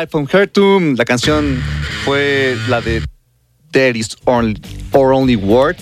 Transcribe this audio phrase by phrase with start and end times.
[0.00, 0.94] Pipe from Hertum.
[0.96, 1.62] La canción
[2.04, 3.02] fue la de
[3.70, 4.60] There is only,
[4.92, 5.76] or Only Word.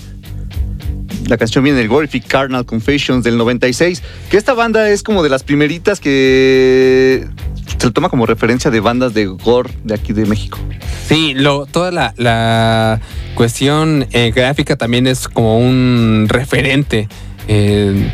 [1.28, 4.02] La canción viene del Glorific Carnal Confessions del 96.
[4.28, 7.28] Que esta banda es como de las primeritas que
[7.78, 10.58] se toma como referencia de bandas de gore de aquí de México.
[11.06, 13.00] Sí, lo, toda la, la
[13.36, 17.08] cuestión eh, gráfica también es como un referente.
[17.48, 18.12] Eh,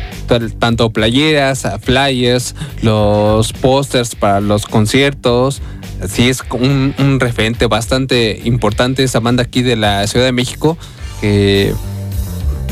[0.59, 5.61] tanto playeras, flyers, los pósters para los conciertos.
[6.09, 10.77] Sí, es un, un referente bastante importante esa banda aquí de la Ciudad de México.
[11.21, 11.73] Que,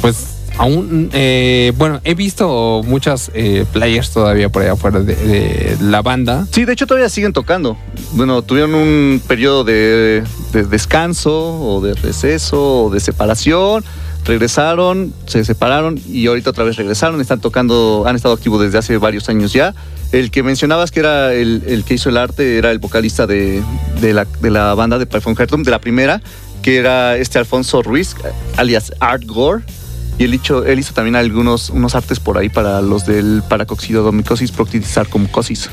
[0.01, 5.77] pues, aún, eh, bueno, he visto muchas eh, players todavía por allá afuera de, de
[5.81, 6.47] la banda.
[6.51, 7.77] Sí, de hecho todavía siguen tocando.
[8.13, 13.83] Bueno, tuvieron un periodo de, de descanso o de receso o de separación.
[14.25, 17.19] Regresaron, se separaron y ahorita otra vez regresaron.
[17.19, 19.73] Están tocando, han estado activos desde hace varios años ya.
[20.11, 23.61] El que mencionabas que era el, el que hizo el arte era el vocalista de,
[23.99, 26.21] de la, de la banda de Python Heartum, de la primera,
[26.61, 28.15] que era este Alfonso Ruiz,
[28.55, 29.63] alias Art Gore.
[30.19, 34.51] Y él hizo, él hizo también algunos unos artes por ahí para los del paracoxidomicosis
[34.51, 35.69] proctidisarcomucosis.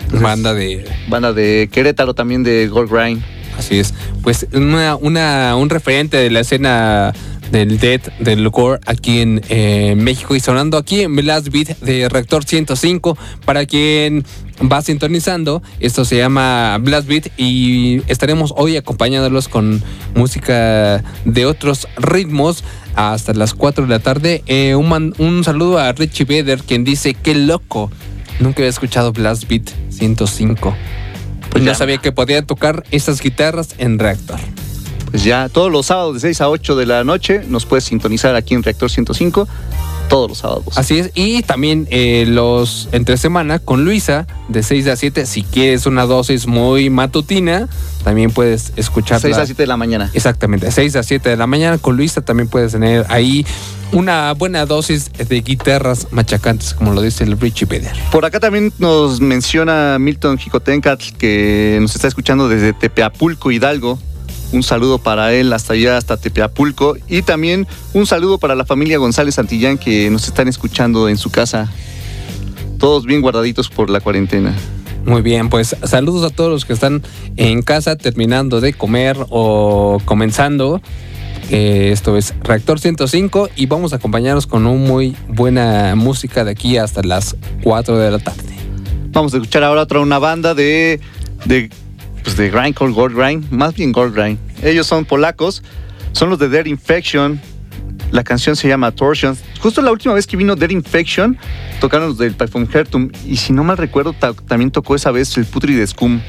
[0.00, 3.22] Entonces, Banda de, Banda de Querétaro también de Gold Grind.
[3.58, 3.92] Así es.
[4.22, 7.12] Pues una, una- un referente de la escena
[7.50, 12.08] del Death, del gore aquí en eh, México y sonando aquí en Blast Beat de
[12.08, 13.16] Reactor 105.
[13.44, 14.24] Para quien
[14.70, 19.82] va sintonizando, esto se llama Blast Beat y estaremos hoy acompañándolos con
[20.14, 22.64] música de otros ritmos
[22.94, 24.42] hasta las 4 de la tarde.
[24.46, 27.90] Eh, un, man- un saludo a Richie Beder quien dice, qué loco.
[28.40, 30.76] Nunca había escuchado Blast Beat 105.
[31.50, 31.74] Pues ya Ya.
[31.78, 34.38] sabía que podía tocar estas guitarras en Reactor.
[35.10, 38.34] Pues ya todos los sábados de 6 a 8 de la noche nos puedes sintonizar
[38.34, 39.48] aquí en Reactor 105.
[40.08, 40.76] Todos los sábados.
[40.76, 41.10] Así es.
[41.14, 45.26] Y también eh, los entre semana con Luisa de 6 a 7.
[45.26, 47.68] Si quieres una dosis muy matutina,
[48.04, 49.20] también puedes escucharla.
[49.20, 50.10] 6 a 7 de la mañana.
[50.14, 53.44] Exactamente, 6 a 7 de la mañana con Luisa también puedes tener ahí
[53.92, 57.92] una buena dosis de guitarras machacantes, como lo dice el Richie Beder.
[58.10, 63.98] Por acá también nos menciona Milton Jicotencatl que nos está escuchando desde Tepeapulco, Hidalgo.
[64.52, 66.96] Un saludo para él hasta allá, hasta Tepeapulco.
[67.08, 71.30] Y también un saludo para la familia González Santillán que nos están escuchando en su
[71.30, 71.70] casa.
[72.78, 74.54] Todos bien guardaditos por la cuarentena.
[75.04, 77.02] Muy bien, pues saludos a todos los que están
[77.36, 80.80] en casa terminando de comer o comenzando.
[81.50, 86.50] Eh, esto es Reactor 105 y vamos a acompañarnos con un muy buena música de
[86.50, 88.54] aquí hasta las 4 de la tarde.
[89.10, 91.00] Vamos a escuchar ahora otra una banda de,
[91.46, 91.70] de,
[92.28, 94.38] pues de Grindcore, Gold Grind, más bien Gold Grind.
[94.62, 95.62] Ellos son polacos,
[96.12, 97.40] son los de Dead Infection.
[98.12, 99.38] La canción se llama Torsions.
[99.60, 101.38] Justo la última vez que vino Dead Infection,
[101.80, 103.10] tocaron los del Typhoon Hertum.
[103.26, 106.20] Y si no mal recuerdo, ta- también tocó esa vez el Putri de Scum.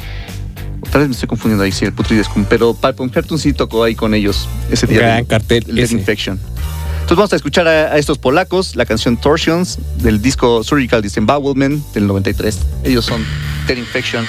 [0.90, 2.46] Tal vez me estoy confundiendo ahí, sí, el Putri de Scum.
[2.50, 5.00] Pero Typhoon Hertum sí tocó ahí con ellos ese día.
[5.00, 5.96] Gran del- cartel el Dead ese.
[5.96, 6.40] Infection.
[6.40, 11.84] Entonces vamos a escuchar a, a estos polacos la canción Torsions del disco Surgical Disembowelment
[11.94, 12.58] del 93.
[12.86, 13.22] Ellos son
[13.68, 14.26] Dead Infection.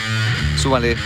[0.56, 0.96] Súbale.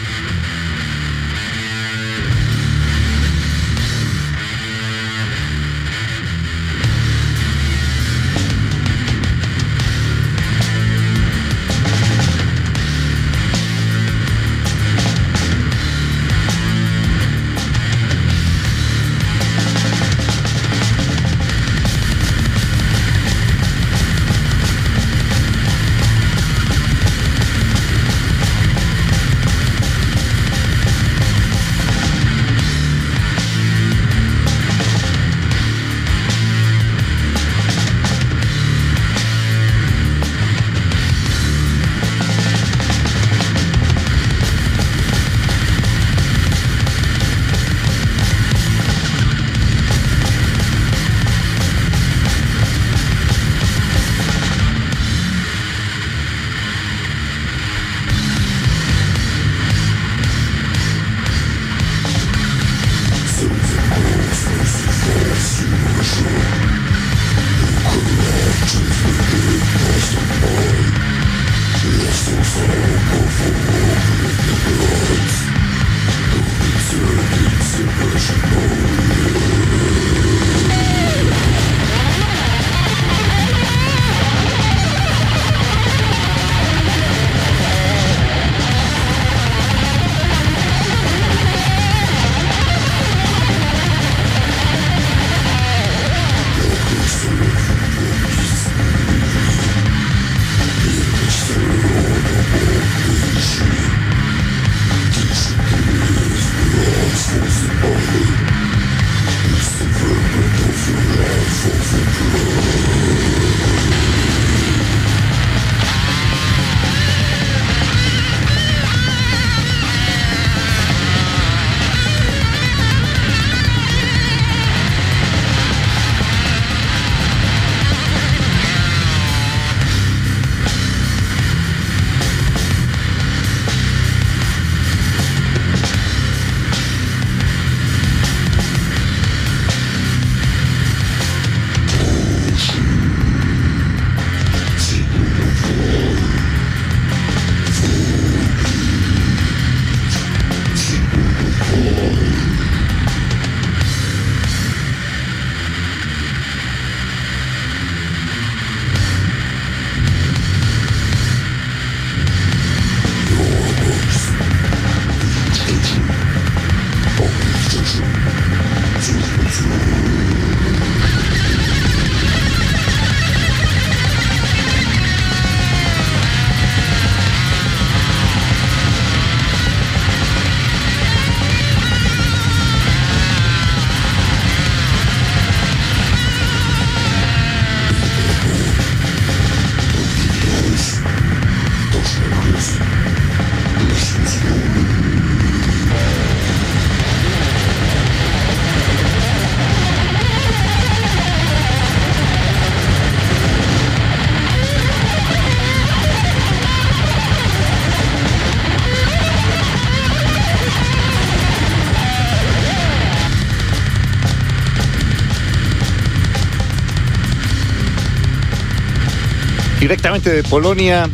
[219.85, 221.11] Directamente de Polonia.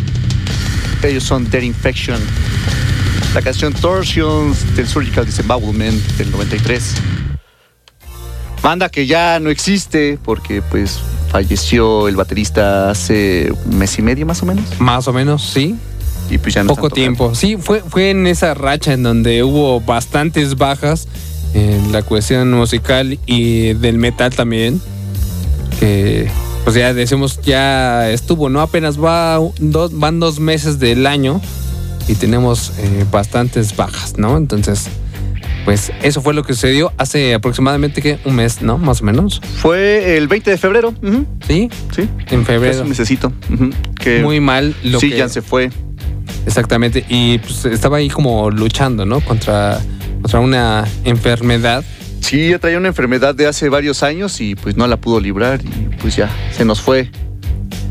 [1.03, 2.21] Ellos son Dead Infection.
[3.35, 6.95] La canción Torsions del Surgical Disembowelment del 93.
[8.63, 11.01] Banda que ya no existe porque pues
[11.33, 14.65] falleció el baterista hace un mes y medio más o menos.
[14.79, 15.75] Más o menos, sí.
[16.31, 17.35] Y pues ya no Poco tiempo.
[17.35, 21.09] Sí, fue, fue en esa racha en donde hubo bastantes bajas
[21.55, 24.81] en la cuestión musical y del metal también.
[25.81, 26.31] Que
[26.65, 28.61] pues ya decimos, ya estuvo, ¿no?
[28.61, 31.41] Apenas va dos, van dos meses del año
[32.09, 34.37] y tenemos eh, bastantes bajas, ¿no?
[34.37, 34.89] Entonces,
[35.65, 38.19] pues eso fue lo que sucedió hace aproximadamente ¿qué?
[38.25, 38.79] un mes, ¿no?
[38.79, 39.41] Más o menos.
[39.59, 40.95] Fue el 20 de febrero.
[41.03, 42.09] ujú, Sí, Sí.
[42.31, 42.83] en febrero.
[42.83, 43.33] Un mesecito.
[43.53, 45.17] ujú, que Muy mal lo sí, que...
[45.19, 45.71] ya se fue.
[46.47, 47.05] Exactamente.
[47.09, 49.21] Y pues estaba ahí como luchando, ¿no?
[49.21, 49.79] Contra,
[50.23, 51.85] contra una enfermedad.
[52.21, 55.61] Sí, ya traía una enfermedad de hace varios años y pues no la pudo librar
[55.65, 57.11] y pues ya se nos fue.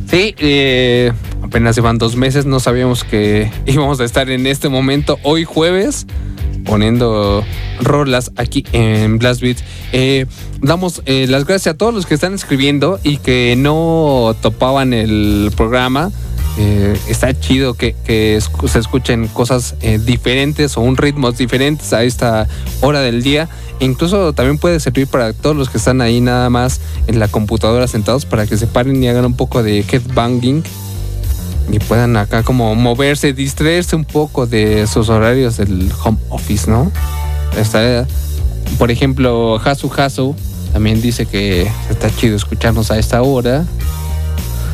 [0.09, 1.11] Sí, eh,
[1.43, 6.07] apenas llevan dos meses, no sabíamos que íbamos a estar en este momento, hoy jueves,
[6.65, 7.43] poniendo
[7.81, 9.57] rolas aquí en Blast Beat.
[9.91, 10.25] Eh,
[10.61, 15.51] damos eh, las gracias a todos los que están escribiendo y que no topaban el
[15.55, 16.11] programa.
[16.57, 22.47] Eh, está chido que, se escuchen cosas eh, diferentes o un ritmos diferentes a esta
[22.81, 23.47] hora del día.
[23.79, 27.87] Incluso también puede servir para todos los que están ahí nada más en la computadora
[27.87, 30.63] sentados para que se paren y hagan un poco de headbanging
[31.71, 36.91] y puedan acá como moverse, distraerse un poco de sus horarios del home office, ¿no?
[37.57, 38.05] Está,
[38.77, 40.35] por ejemplo, Hasu Hasu
[40.73, 43.65] también dice que está chido escucharnos a esta hora.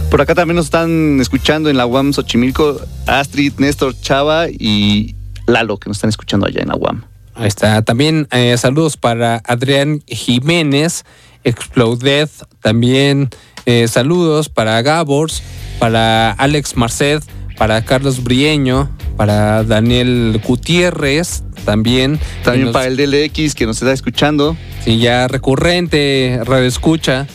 [0.10, 5.78] Por acá también nos están escuchando en la UAM Xochimilco, Astrid, Néstor, Chava y Lalo,
[5.78, 7.04] que nos están escuchando allá en la UAM.
[7.34, 7.82] Ahí está.
[7.82, 11.04] También eh, saludos para Adrián Jiménez,
[11.44, 12.30] Exploded.
[12.62, 13.30] También
[13.66, 15.44] eh, saludos para Gabors,
[15.80, 17.22] para Alex Marced,
[17.58, 21.44] para Carlos Brieño, para Daniel Gutiérrez.
[21.66, 22.20] También.
[22.46, 24.56] También nos- para el DLX que nos está escuchando.
[24.86, 27.28] Sí, ya recurrente radio escucha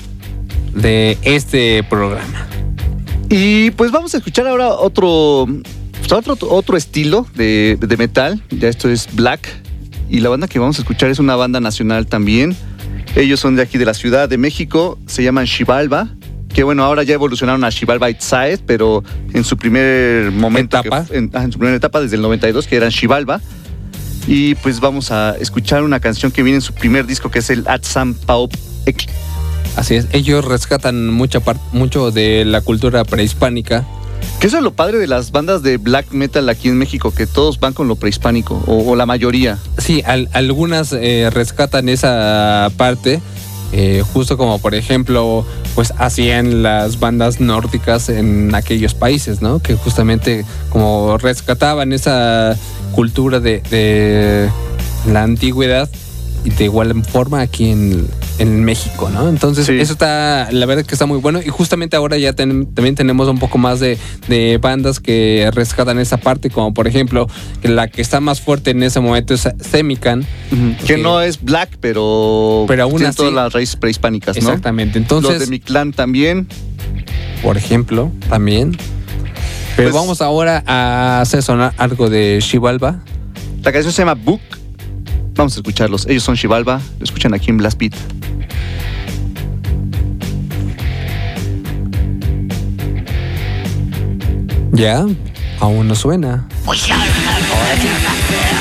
[0.72, 2.46] de este programa.
[3.30, 5.46] Y pues vamos a escuchar ahora otro,
[6.00, 8.42] pues, otro, otro estilo de, de metal.
[8.50, 9.48] Ya esto es Black.
[10.08, 12.56] Y la banda que vamos a escuchar es una banda nacional también.
[13.14, 14.98] Ellos son de aquí de la Ciudad de México.
[15.06, 16.08] Se llaman Shivalba.
[16.52, 20.80] Que bueno, ahora ya evolucionaron a Shivalba Side, pero en su primer momento.
[20.80, 21.06] Etapa.
[21.12, 23.40] en su primera etapa, desde el 92, que eran Shivalba.
[24.26, 27.50] Y pues vamos a escuchar una canción que viene en su primer disco, que es
[27.50, 28.52] el Atsam Paup
[28.86, 29.08] Ek.
[29.76, 33.86] Así es, ellos rescatan mucha par- mucho de la cultura prehispánica.
[34.38, 37.26] Que eso es lo padre de las bandas de black metal aquí en México, que
[37.26, 39.58] todos van con lo prehispánico, o, o la mayoría.
[39.78, 43.20] Sí, al- algunas eh, rescatan esa parte,
[43.72, 49.60] eh, justo como por ejemplo, pues hacían las bandas nórdicas en aquellos países, ¿no?
[49.60, 52.56] Que justamente como rescataban esa
[52.92, 54.50] cultura de, de
[55.10, 55.88] la antigüedad
[56.44, 58.08] y de igual forma aquí en,
[58.40, 59.28] en México, ¿no?
[59.28, 59.78] Entonces Sí.
[59.78, 63.28] eso está, la verdad que está muy bueno y justamente ahora ya ten- también tenemos
[63.28, 67.28] un poco más de, de bandas que rescatan esa parte, como por ejemplo
[67.60, 70.26] que la que está más fuerte en ese momento es Semican.
[70.86, 74.48] Que no es black, pero, Pero aún tiene así- todas las raíces prehispánicas, ¿no?
[74.48, 74.98] Exactamente.
[74.98, 76.48] Los Entonces, de mi clan también.
[77.42, 78.76] por ejemplo, también.
[79.76, 83.02] Pero Pues- vamos ahora a hacer sonar algo de Shivalba.
[83.62, 84.40] La canción se llama Book.
[85.36, 86.06] Vamos a escucharlos.
[86.06, 86.80] Ellos son Shivalba.
[86.98, 87.94] Lo escuchan aquí en Blast Beat.
[94.80, 95.04] Ya,
[95.60, 96.48] aún no suena.
[96.64, 96.90] Ahora sí.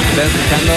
[0.09, 0.73] Estás escuchando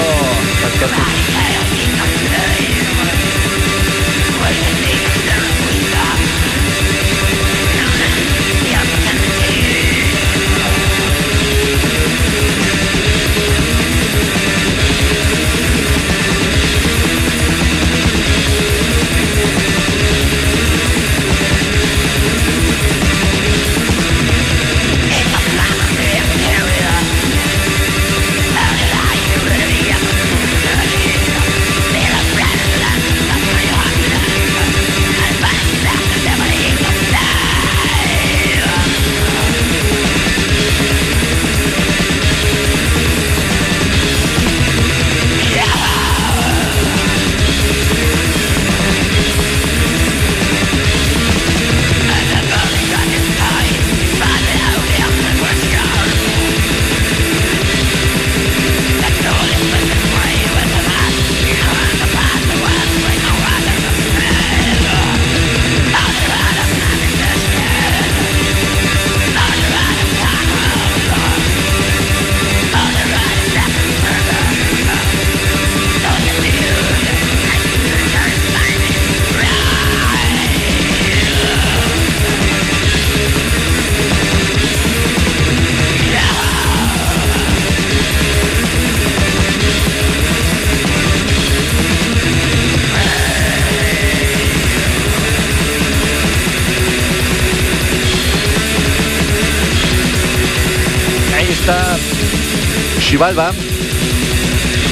[103.33, 103.53] Chivalba.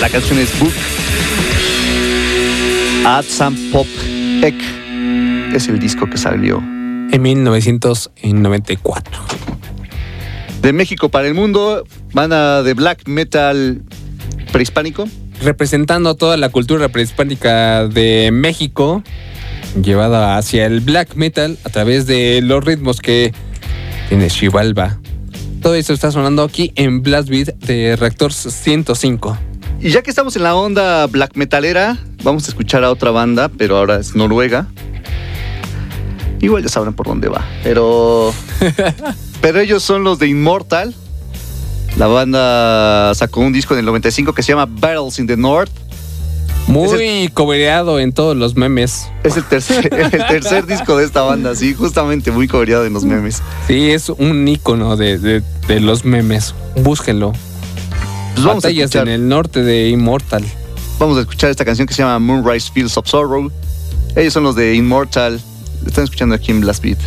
[0.00, 0.72] La canción es Book.
[3.04, 3.86] At Some Pop
[4.42, 4.54] Ek.
[5.54, 6.56] Es el disco que salió.
[7.12, 9.12] En 1994.
[10.62, 13.82] De México para el mundo, banda de black metal
[14.52, 15.06] prehispánico.
[15.42, 19.02] Representando toda la cultura prehispánica de México,
[19.82, 23.34] llevada hacia el black metal a través de los ritmos que
[24.08, 24.99] tiene Chivalba.
[25.60, 29.36] Todo eso está sonando aquí en Blast Beat de Reactor 105.
[29.80, 33.50] Y ya que estamos en la onda black metalera, vamos a escuchar a otra banda,
[33.50, 34.68] pero ahora es Noruega.
[36.40, 38.32] Igual ya sabrán por dónde va, pero
[39.42, 40.94] pero ellos son los de Immortal.
[41.98, 45.72] La banda sacó un disco en el 95 que se llama Battles in the North.
[46.66, 49.08] Muy cobreado en todos los memes.
[49.24, 53.04] Es el tercer, el tercer disco de esta banda, sí, justamente muy cobreado en los
[53.04, 53.42] memes.
[53.66, 56.54] Sí, es un ícono de, de- de los memes.
[56.76, 57.32] Búsquenlo.
[58.34, 60.44] Pues vamos, a Batallas escuchar, en el norte de Immortal.
[60.98, 63.50] vamos a escuchar esta canción que se llama Moonrise Fields of Sorrow.
[64.14, 65.40] Ellos son los de Immortal.
[65.86, 66.98] Están escuchando aquí en Blast Beat.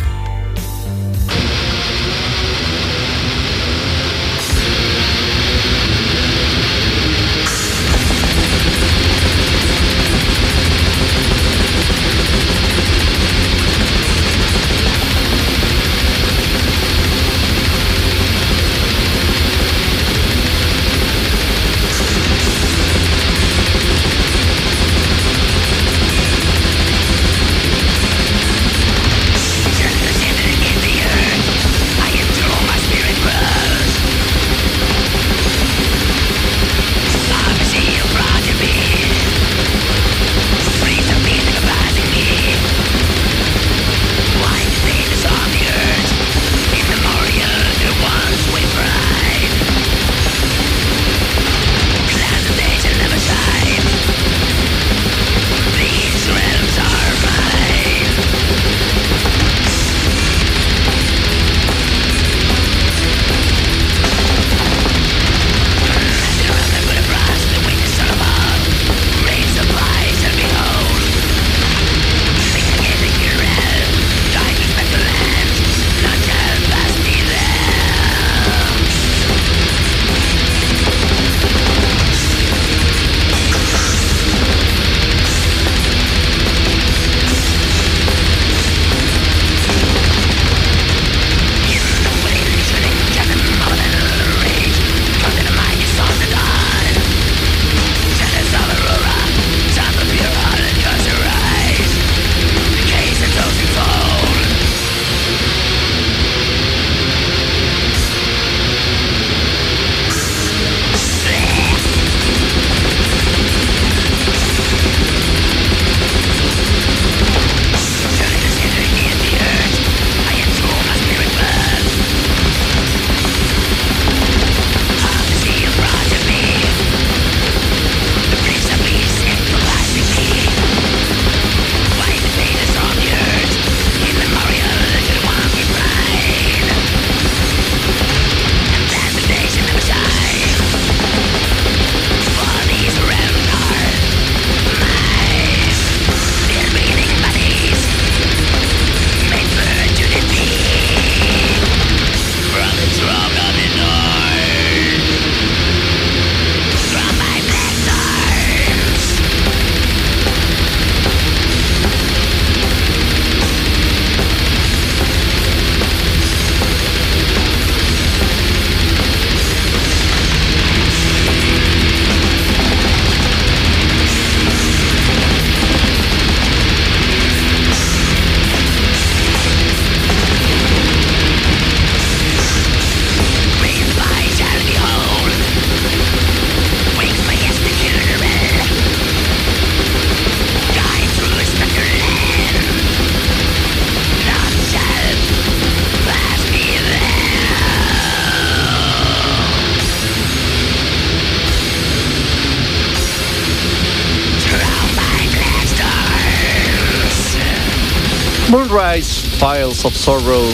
[209.84, 210.44] Of Sorrow.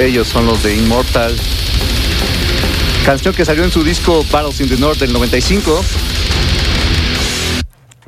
[0.00, 1.34] Ellos son los de Immortal.
[3.04, 5.82] Canción que salió en su disco Battles in the North del 95.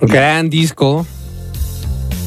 [0.03, 1.07] Gran disco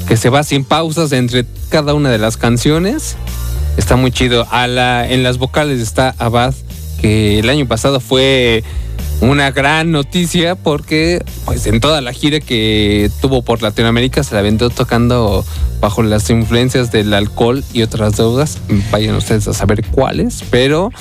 [0.08, 3.16] que se va sin pausas entre cada una de las canciones.
[3.78, 4.48] Está muy chido.
[4.50, 6.56] A la, en las vocales está Abad,
[7.00, 8.64] que el año pasado fue
[9.22, 14.42] una gran noticia porque pues en toda la gira que tuvo por Latinoamérica se la
[14.42, 15.46] vendió tocando
[15.80, 18.58] bajo las influencias del alcohol y otras drogas.
[18.92, 20.92] Vayan ustedes a saber cuáles, pero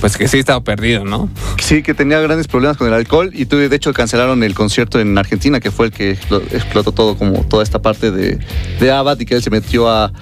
[0.00, 1.28] pues que sí estaba perdido, ¿no?
[1.60, 5.16] Sí, que tenía grandes problemas con el alcohol y de hecho cancelaron el concierto en
[5.18, 6.12] Argentina, que fue el que
[6.52, 8.38] explotó todo como toda esta parte de,
[8.80, 10.12] de Abad y que él se metió a,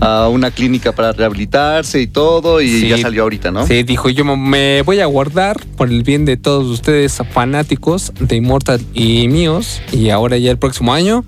[0.00, 3.66] una clínica para rehabilitarse y todo y ya salió ahorita, ¿no?
[3.66, 8.36] Sí, dijo yo me voy a guardar por el bien de todos ustedes fanáticos de
[8.36, 11.24] Immortal y míos y ahora ya el próximo año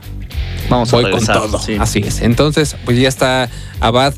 [0.69, 1.61] Vamos voy a con todo.
[1.81, 2.21] Así es.
[2.21, 3.49] Entonces, pues ya está
[3.81, 4.15] Abad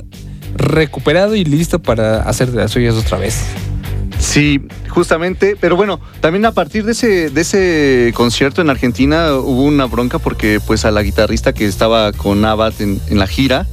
[0.54, 3.42] recuperado y listo para hacer de las suyas otra vez.
[4.18, 9.64] Sí, justamente, pero bueno, también a partir de ese, de ese concierto en Argentina hubo
[9.64, 13.66] una bronca porque pues a la guitarrista que estaba con Abad en, la gira,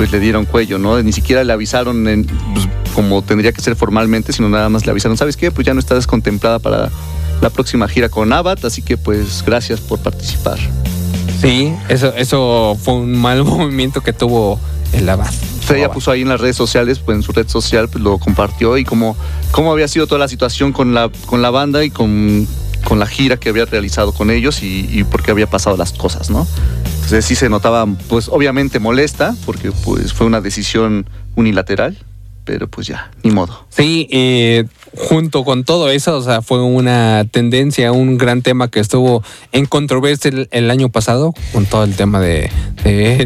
[0.00, 1.02] pues le dieron cuello, ¿no?
[1.02, 5.18] Ni siquiera le avisaron pues, como tendría que ser formalmente, sino nada más le avisaron,
[5.18, 5.50] ¿sabes qué?
[5.50, 6.88] Pues ya no estás contemplada para
[7.42, 10.58] la próxima gira con Abad, así que pues gracias por participar.
[11.42, 14.58] Sí, eso, eso fue un mal movimiento que tuvo
[14.94, 15.34] el Abad
[15.76, 18.78] ella puso ahí en las redes sociales, pues en su red social, pues lo compartió
[18.78, 19.16] y cómo,
[19.52, 22.48] cómo había sido toda la situación con la, con la banda y con,
[22.84, 25.92] con la gira que había realizado con ellos y, y por qué había pasado las
[25.92, 26.46] cosas, ¿no?
[27.02, 31.96] Entonces sí se notaba, pues obviamente molesta, porque pues fue una decisión unilateral,
[32.44, 33.66] pero pues ya, ni modo.
[33.68, 34.64] Sí, eh,
[34.96, 39.66] junto con todo eso, o sea, fue una tendencia, un gran tema que estuvo en
[39.66, 42.50] controversia el, año pasado, con todo el tema de,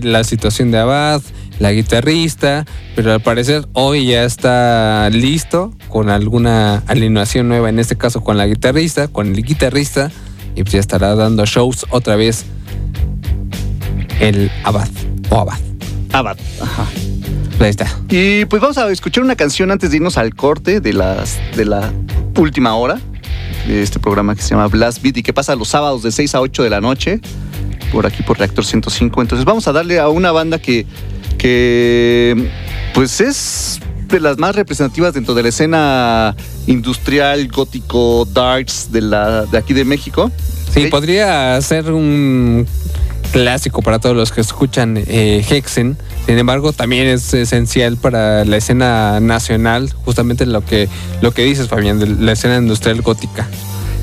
[0.02, 1.22] la situación de Abad,
[1.58, 7.96] la guitarrista, pero al parecer hoy ya está listo con alguna alineación nueva, en este
[7.96, 10.10] caso con la guitarrista, con el guitarrista,
[10.54, 12.44] y pues ya estará dando shows otra vez
[14.20, 14.88] el Abad
[15.30, 15.58] o Abad.
[16.12, 16.86] Abad, ajá.
[17.60, 17.86] Ahí está.
[18.10, 21.64] Y pues vamos a escuchar una canción antes de irnos al corte de, las, de
[21.64, 21.92] la
[22.36, 23.00] última hora
[23.66, 26.34] de este programa que se llama Blast Beat y que pasa los sábados de 6
[26.34, 27.20] a 8 de la noche
[27.92, 29.22] por aquí por Reactor 105.
[29.22, 30.86] Entonces vamos a darle a una banda que
[31.38, 32.50] que
[32.94, 39.44] pues es de las más representativas dentro de la escena industrial, gótico, darks de, la,
[39.46, 40.30] de aquí de México.
[40.72, 42.66] Sí, podría ser un
[43.34, 45.98] clásico para todos los que escuchan eh, Hexen.
[46.24, 50.88] Sin embargo, también es esencial para la escena nacional, justamente lo que,
[51.20, 53.48] lo que dices, Fabián, de la escena industrial gótica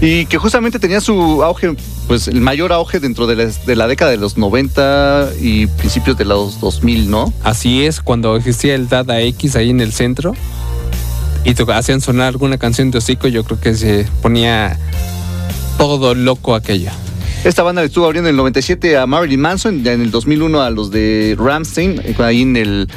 [0.01, 1.75] y que justamente tenía su auge,
[2.07, 6.59] pues el mayor auge dentro de la, década de los 90 y principios de los
[6.59, 7.31] 2000, ¿no?
[7.43, 10.33] Así es, cuando existía el Dada X ahí en el centro
[11.45, 14.77] y hacían sonar alguna canción de hocico, yo creo que se ponía
[15.77, 16.89] todo loco aquello.
[17.43, 20.61] Esta banda le estuvo abriendo en el 97 a Marilyn Manson, ya en el 2001
[20.61, 22.87] a los de Ramstein, ahí en el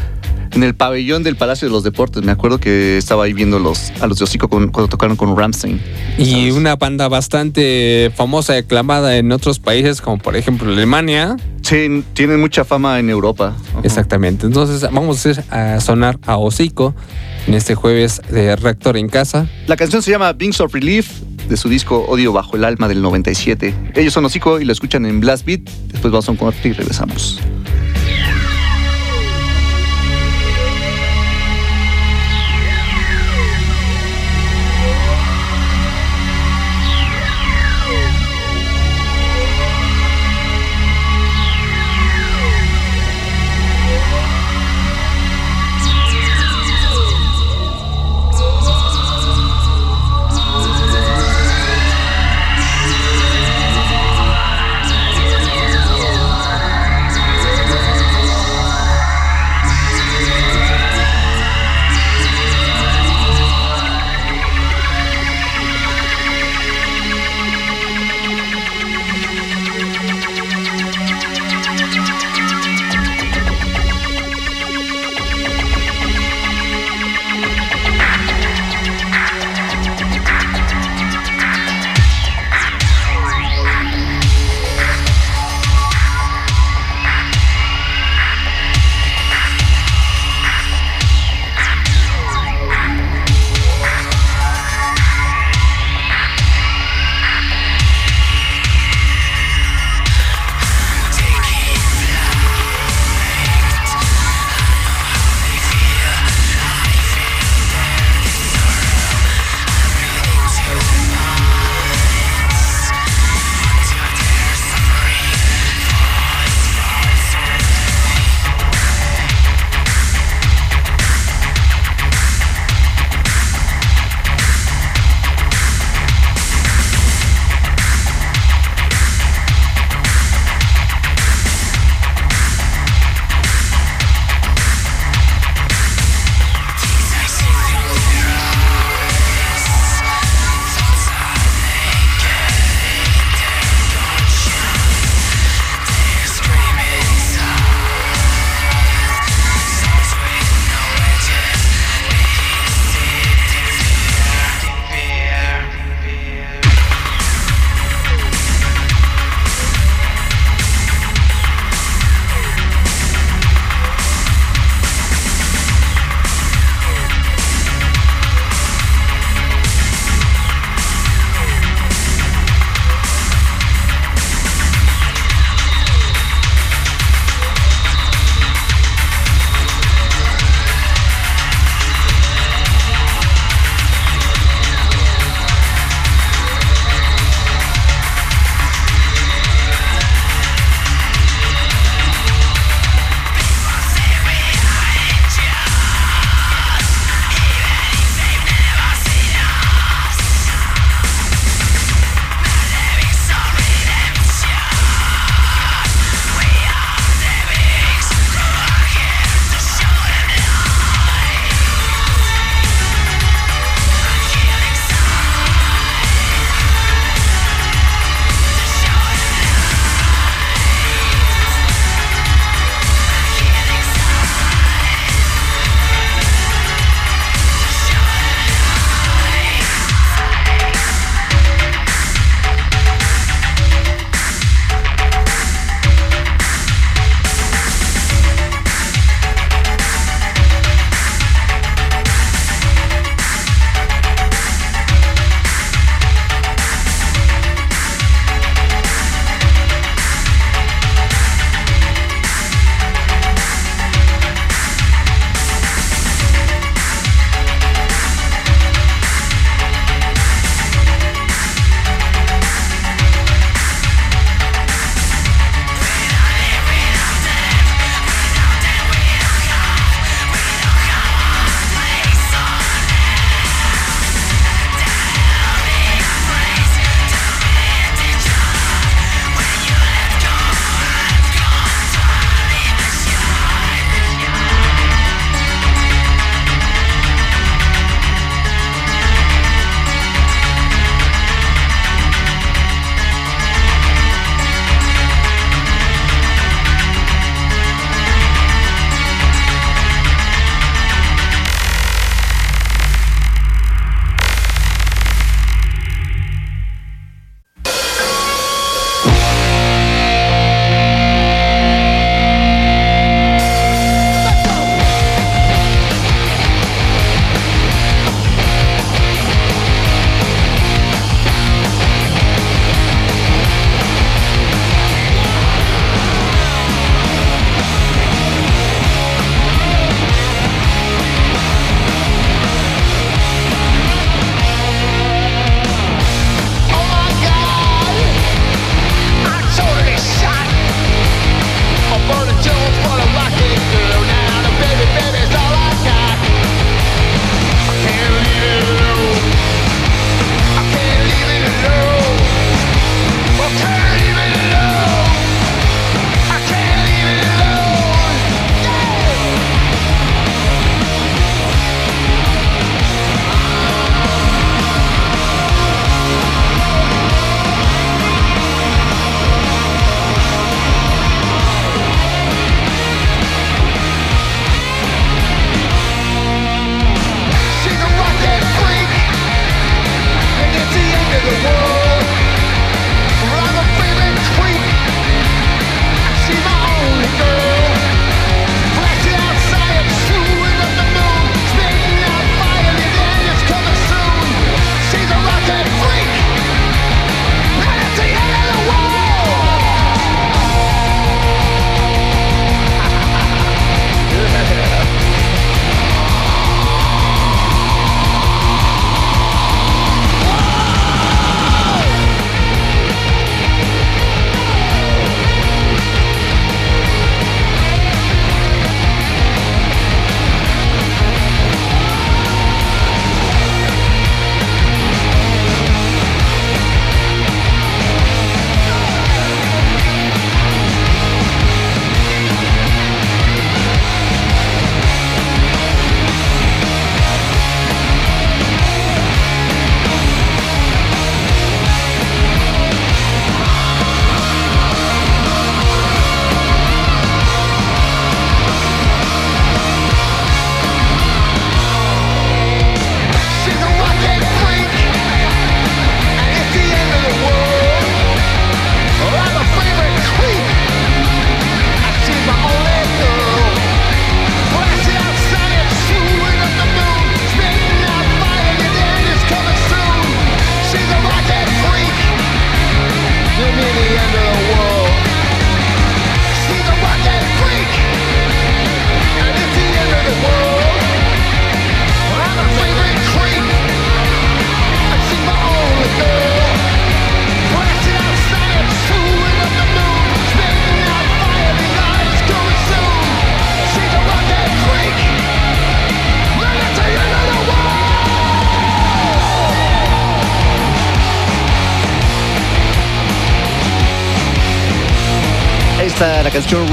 [0.53, 2.23] en el pabellón del Palacio de los Deportes.
[2.23, 5.81] Me acuerdo que estaba ahí viendo los, a los de Hocico cuando tocaron con Ramstein.
[6.19, 11.37] Y una banda bastante famosa y aclamada en otros países, como por ejemplo Alemania.
[11.63, 13.57] Sí, tienen mucha fama en Europa.
[13.83, 14.47] Exactamente.
[14.47, 16.95] Entonces vamos a sonar a Hocico
[17.47, 19.49] en este jueves de Reactor en Casa.
[19.67, 21.09] La canción se llama Bings of Relief
[21.49, 23.75] de su disco Odio Bajo el Alma del 97.
[23.95, 25.63] Ellos son Hocico y lo escuchan en Blast Beat.
[25.93, 27.41] Después vamos a un corte y regresamos.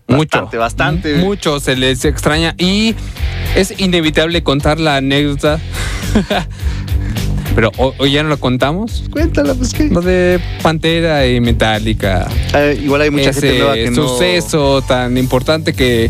[0.08, 0.40] Mucho.
[0.40, 1.14] Bastante, bastante.
[1.18, 2.96] Mucho se les extraña y
[3.56, 5.60] es inevitable contar la anécdota.
[7.54, 9.04] Pero hoy ya no lo contamos.
[9.12, 9.90] Cuéntala, pues qué.
[9.90, 12.28] Lo de Pantera y Metallica.
[12.56, 14.08] Eh, igual hay mucha Ese gente nueva que no.
[14.08, 16.10] suceso tan importante que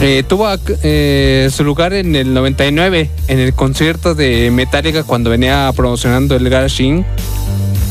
[0.00, 0.48] eh, tuvo
[0.82, 6.48] eh, su lugar en el 99 en el concierto de Metallica cuando venía promocionando el
[6.48, 7.04] Garage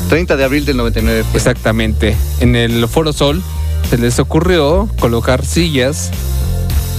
[0.10, 1.24] 30 de abril del 99.
[1.30, 1.38] fue.
[1.38, 2.16] Exactamente.
[2.40, 3.44] En el Foro Sol
[3.90, 6.12] se les ocurrió colocar sillas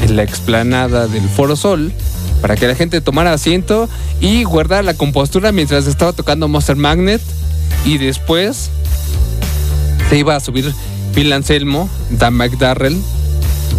[0.03, 1.93] en la explanada del Foro Sol
[2.43, 3.89] para que la gente tomara asiento
[4.21, 7.23] y guardara la compostura mientras estaba tocando Monster Magnet.
[7.85, 8.71] Y después
[10.11, 10.73] se iba a subir
[11.15, 12.99] Phil Anselmo, Dan McDarrell,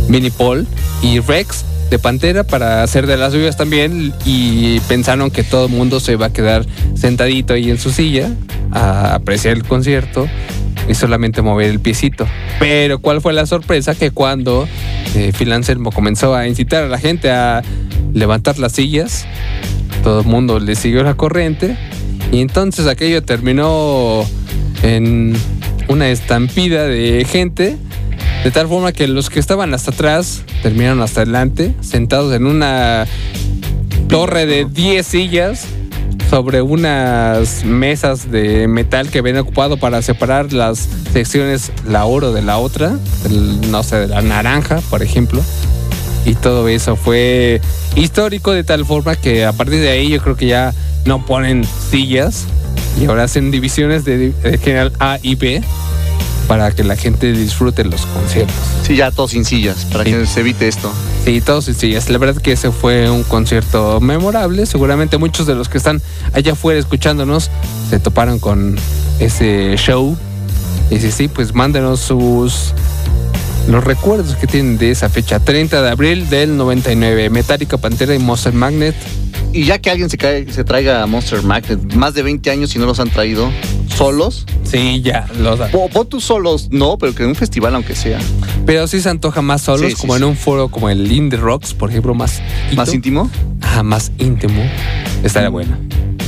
[0.10, 0.67] Vinnie Paul
[1.02, 5.72] y Rex de Pantera para hacer de las suyas también y pensaron que todo el
[5.72, 8.32] mundo se iba a quedar sentadito ahí en su silla
[8.72, 10.28] a apreciar el concierto
[10.88, 12.28] y solamente mover el piecito.
[12.60, 13.95] Pero ¿cuál fue la sorpresa?
[13.95, 14.67] Que cuando
[15.15, 17.63] eh, Phil Anselmo comenzó a incitar a la gente a
[18.13, 19.26] levantar las sillas,
[20.04, 21.78] todo el mundo le siguió la corriente
[22.32, 24.26] y entonces aquello terminó
[24.84, 25.36] en
[25.88, 27.78] una estampida de gente
[28.43, 33.06] de tal forma que los que estaban hasta atrás terminaron hasta adelante, sentados en una
[34.08, 35.65] torre de 10 sillas
[36.30, 42.41] sobre unas mesas de metal que habían ocupado para separar las secciones, la oro de
[42.41, 42.97] la otra,
[43.69, 45.41] no sé, de la naranja, por ejemplo.
[46.25, 47.62] Y todo eso fue
[47.95, 50.73] histórico de tal forma que a partir de ahí yo creo que ya
[51.06, 52.45] no ponen sillas
[53.02, 55.63] y ahora hacen divisiones de, de general A y B
[56.49, 58.55] para que la gente disfrute los conciertos.
[58.81, 60.12] Sí, ya todos sin sillas, para Sí.
[60.12, 60.91] que se evite esto.
[61.23, 62.09] Sí, todos en sillas.
[62.09, 64.65] La verdad que ese fue un concierto memorable.
[64.65, 66.01] Seguramente muchos de los que están
[66.33, 67.51] allá afuera escuchándonos
[67.91, 68.77] se toparon con
[69.19, 70.17] ese show.
[70.89, 72.74] Y si sí, pues mándenos sus
[73.68, 78.20] los recuerdos que tienen de esa fecha, 30 de abril del 99, Metallica, Pantera y
[78.20, 78.95] Monster Magnet.
[79.51, 82.76] Y ya que alguien se, cae, se traiga a Monster Magnet, más de 20 años
[82.76, 83.51] y no los han traído
[83.95, 84.45] solos.
[84.64, 88.20] Sí, ya, los O pon tus solos, no, pero que en un festival aunque sea.
[88.66, 90.22] Pero sí se antoja más solos, Sí, sí, como sí.
[90.24, 92.41] en un foro como el Indie Rocks, por ejemplo, más
[92.76, 93.30] Más íntimo.
[93.62, 94.62] Ajá, más íntimo.
[95.24, 95.78] Estaría bueno.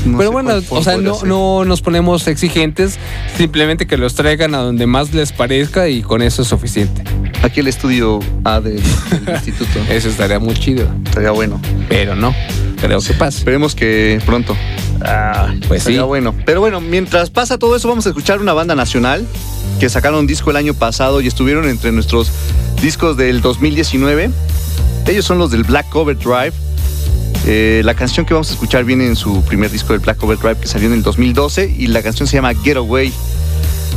[0.06, 1.28] No Pero bueno, o sea, no, ser.
[1.28, 2.97] no nos ponemos exigentes,
[3.38, 7.04] simplemente que los traigan a donde más les parezca y con eso es suficiente.
[7.43, 8.82] Aquí el estudio A del,
[9.26, 9.80] del instituto.
[9.89, 11.60] Eso estaría muy chido, Estaría bueno.
[11.88, 12.34] pero no,
[12.80, 13.38] creo que pasa.
[13.38, 14.56] Esperemos que pronto.
[15.04, 15.97] Ah, Pues sí.
[15.99, 16.34] bueno.
[16.45, 19.26] Pero bueno, mientras pasa todo eso, vamos a escuchar una banda nacional
[19.80, 22.32] que sacaron un disco el año pasado y estuvieron entre nuestros
[22.82, 24.30] discos del 2019.
[25.08, 26.54] Ellos son los del Black Cover Drive.
[27.46, 30.38] Eh, la canción que vamos a escuchar viene en su primer disco del Black Cover
[30.38, 33.12] Drive que salió en el 2012 y la canción se llama Getaway.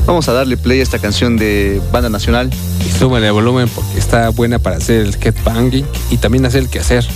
[0.07, 2.51] Vamos a darle play a esta canción de banda nacional.
[2.87, 6.69] Y súbale el volumen porque está buena para hacer el headbanging y también hacer el
[6.69, 7.07] quehacer.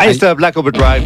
[0.00, 1.04] Ahí está Black Overdrive.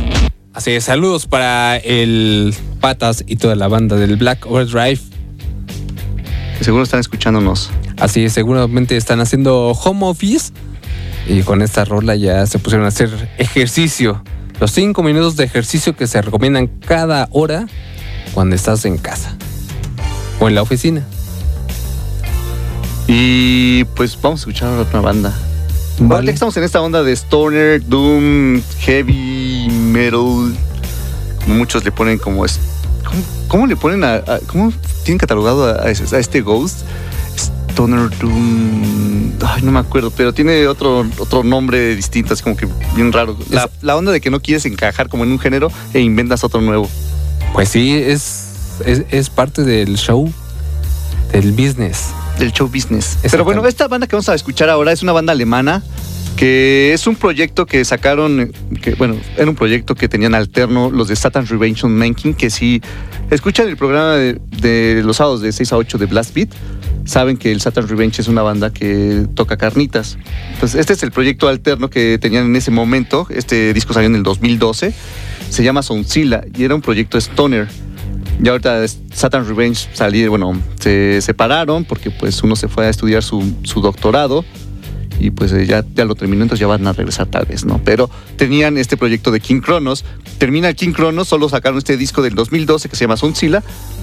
[0.52, 5.00] Así es, saludos para el Patas y toda la banda del Black Overdrive.
[6.56, 7.72] Que seguro están escuchándonos.
[7.98, 10.52] Así es, seguramente están haciendo home office
[11.26, 14.22] y con esta rola ya se pusieron a hacer ejercicio.
[14.60, 17.66] Los cinco minutos de ejercicio que se recomiendan cada hora
[18.32, 19.36] cuando estás en casa
[20.38, 21.04] o en la oficina.
[23.08, 25.34] Y pues vamos a escuchar a otra banda.
[25.98, 26.32] Vale.
[26.32, 30.54] Estamos en esta onda de stoner, doom, heavy metal.
[31.46, 32.58] Muchos le ponen como es.
[33.04, 34.72] ¿Cómo, cómo le ponen a, a- ¿Cómo
[35.04, 36.80] tienen catalogado a, a ese- a este Ghost?
[37.36, 39.32] Stoner Doom.
[39.44, 43.36] Ay, no me acuerdo, pero tiene otro, otro nombre distinto, así como que bien raro.
[43.50, 46.60] La, la onda de que no quieres encajar como en un género e inventas otro
[46.60, 46.88] nuevo.
[47.52, 48.46] Pues sí, es,
[48.86, 50.32] es, es parte del show,
[51.32, 52.06] del business.
[52.38, 53.18] Del show business.
[53.30, 55.82] Pero bueno, esta banda que vamos a escuchar ahora es una banda alemana
[56.36, 61.08] que es un proyecto que sacaron, que bueno, era un proyecto que tenían alterno los
[61.08, 62.82] de Satan's Revenge on Manking, que si
[63.30, 66.48] escuchan el programa de, de los sábados de 6 a 8 de Blast Beat,
[67.04, 70.18] saben que el Satan's Revenge es una banda que toca carnitas.
[70.54, 73.26] Entonces, este es el proyecto alterno que tenían en ese momento.
[73.30, 74.92] Este disco salió en el 2012.
[75.50, 77.68] Se llama Soundzilla y era un proyecto stoner.
[78.42, 83.22] Y ahorita Satan's Revenge salí, bueno, se separaron porque pues uno se fue a estudiar
[83.22, 84.44] su, doctorado
[85.20, 87.80] y pues eh, ya, ya lo terminó, entonces ya van a regresar tal vez, ¿no?
[87.84, 90.04] Pero tenían este proyecto de King Kronos,
[90.38, 93.62] termina King Kronos, solo sacaron este disco del 2012 que se llama Soundzilla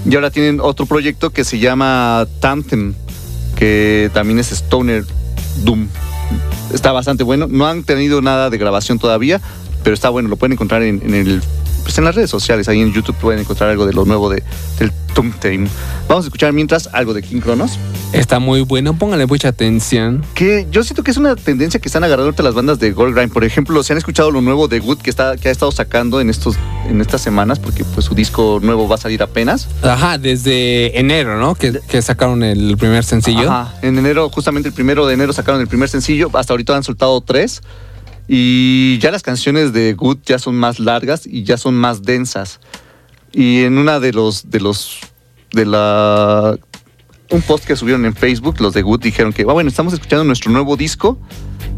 [0.09, 2.93] y ahora tienen otro proyecto que se llama Tanthem,
[3.57, 5.03] que también es Stoner
[5.65, 5.87] Doom.
[6.73, 9.41] Está bastante bueno, no han tenido nada de grabación todavía,
[9.83, 11.41] pero está bueno, lo pueden encontrar en, en el
[11.81, 14.43] pues en las redes sociales, ahí en YouTube pueden encontrar algo de lo nuevo de,
[14.79, 15.67] del Tanthem.
[16.07, 17.77] Vamos a escuchar mientras algo de King Kronos.
[18.13, 20.23] Está muy bueno, póngale mucha atención.
[20.33, 23.15] que yo siento que es una tendencia que están agarrando ahorita las bandas de Gold
[23.15, 23.31] Grind.
[23.31, 26.19] Por ejemplo, si han escuchado lo nuevo de Good que, está, que ha estado sacando
[26.19, 26.55] en, estos,
[26.89, 29.67] en estas semanas, porque pues su disco nuevo va a salir apenas.
[29.81, 31.55] Ajá, desde enero, ¿no?
[31.55, 33.49] Que, que sacaron el primer sencillo.
[33.49, 33.73] Ajá.
[33.81, 36.29] En enero, justamente el primero de enero sacaron el primer sencillo.
[36.33, 37.61] Hasta ahorita han soltado tres.
[38.27, 42.59] Y ya las canciones de Good ya son más largas y ya son más densas.
[43.33, 44.99] Y en una de los, de los,
[45.51, 46.57] de la,
[47.29, 50.23] un post que subieron en Facebook, los de Good dijeron que, "Ah, bueno, estamos escuchando
[50.23, 51.17] nuestro nuevo disco,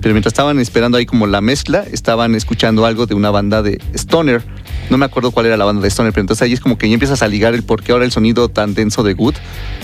[0.01, 3.79] pero mientras estaban esperando ahí como la mezcla, estaban escuchando algo de una banda de
[3.93, 4.43] Stoner.
[4.89, 6.88] No me acuerdo cuál era la banda de Stoner, pero entonces ahí es como que
[6.88, 9.36] ya empiezas a ligar el por qué ahora el sonido tan denso de Good,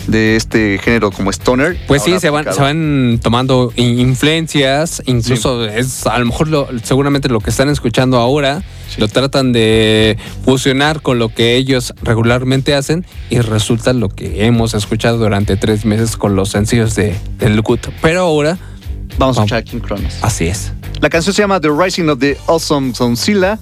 [0.07, 1.77] de este género como Stoner.
[1.87, 2.57] Pues sí, se van, aplicado.
[2.57, 7.69] se van tomando in- influencias, incluso es a lo mejor lo- seguramente lo que están
[7.69, 8.61] escuchando ahora,
[8.97, 14.73] lo tratan de fusionar con lo que ellos regularmente hacen y resulta lo que hemos
[14.73, 17.79] escuchado durante tres meses con los sencillos de, del Good.
[18.01, 18.57] Pero ahora,
[19.17, 20.13] Vamos a escuchar King Kronos.
[20.21, 20.71] así es.
[21.01, 23.57] La canción se llama The Rising of the Awesome Soundzilla.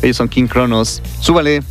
[0.00, 1.02] Ellos son King Kronos.
[1.20, 1.62] Súbale.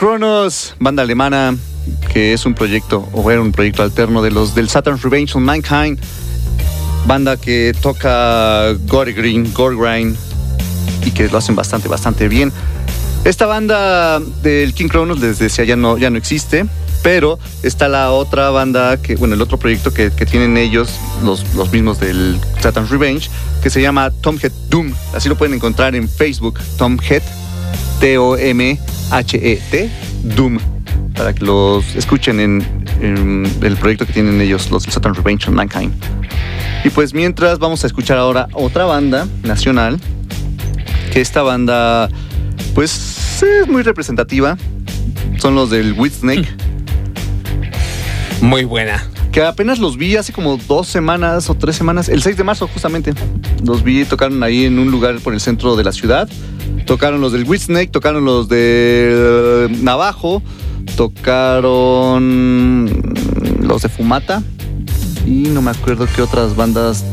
[0.00, 1.54] Kronos, banda alemana,
[2.10, 5.42] que es un proyecto, o era un proyecto alterno de los del Saturn's Revenge on
[5.42, 5.98] Mankind.
[7.04, 10.16] Banda que toca Gore Green, Grind,
[11.04, 12.50] y que lo hacen bastante, bastante bien.
[13.26, 16.64] Esta banda del King Kronos, les decía, ya no, ya no existe,
[17.02, 21.44] pero está la otra banda, que, bueno, el otro proyecto que, que tienen ellos, los,
[21.54, 23.28] los, mismos del Saturn's Revenge,
[23.62, 24.94] que se llama Tomhead Doom.
[25.12, 27.22] Así lo pueden encontrar en Facebook, Tomhead,
[29.10, 29.90] T-O-M-H-E-T,
[30.36, 30.58] Doom,
[31.16, 35.54] para que los escuchen en, el proyecto que tienen ellos, los del Saturn's Revenge on
[35.54, 35.92] Mankind.
[36.84, 39.98] Y pues mientras vamos a escuchar ahora otra banda nacional,
[41.12, 42.08] que esta banda
[42.74, 44.56] pues es muy representativa.
[45.38, 46.48] Son los del Snake.
[48.40, 49.09] Muy buena.
[49.32, 52.68] Que apenas los vi hace como dos semanas o tres semanas, el 6 de marzo
[52.68, 53.14] justamente.
[53.64, 56.28] Los vi, tocaron ahí en un lugar por el centro de la ciudad.
[56.86, 60.42] Tocaron los del Snake, tocaron los de Navajo,
[60.96, 62.24] tocaron
[63.60, 64.42] los de Fumata
[65.26, 67.04] y no me acuerdo qué otras bandas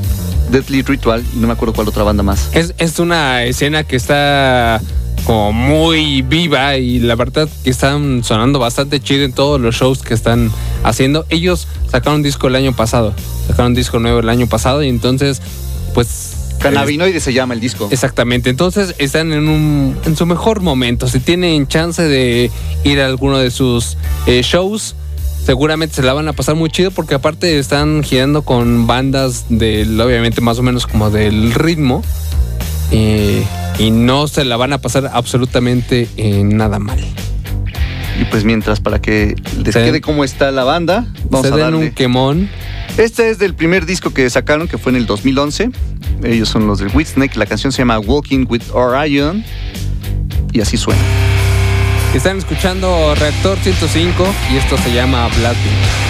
[0.51, 2.49] Deadly Ritual no me acuerdo cuál otra banda más.
[2.53, 4.81] Es, es una escena que está
[5.27, 10.01] como muy viva y la verdad que están sonando bastante chido en todos los shows
[10.01, 10.49] que están
[10.85, 11.25] haciendo.
[11.27, 13.13] Ellos sacaron un disco el año pasado,
[13.45, 15.41] sacaron un disco nuevo el año pasado y entonces
[15.93, 16.31] pues...
[16.61, 17.89] Cannabinoide se llama el disco.
[17.91, 21.09] Exactamente, entonces están en, un, en su mejor momento.
[21.09, 22.49] Si tienen chance de
[22.85, 23.97] ir a alguno de sus
[24.27, 24.95] eh, shows,
[25.45, 29.99] seguramente se la van a pasar muy chido porque aparte están girando con bandas del,
[29.99, 32.01] obviamente más o menos como del ritmo.
[32.91, 33.43] Eh,
[33.79, 36.07] y no se la van a pasar absolutamente
[36.43, 36.99] nada mal.
[38.19, 41.77] Y pues mientras, para que les quede cómo está la banda, vamos se a darle.
[41.77, 42.49] un quemón.
[42.97, 45.69] Este es del primer disco que sacaron, que fue en el 2011.
[46.23, 47.35] Ellos son los del Whitsnake.
[47.35, 49.43] La canción se llama Walking with Orion.
[50.51, 51.01] Y así suena.
[52.15, 56.06] Están escuchando Reactor 105 y esto se llama Blackbeard.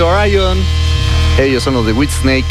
[0.00, 0.58] Orion.
[1.38, 2.46] Ellos son los de Whit Snake.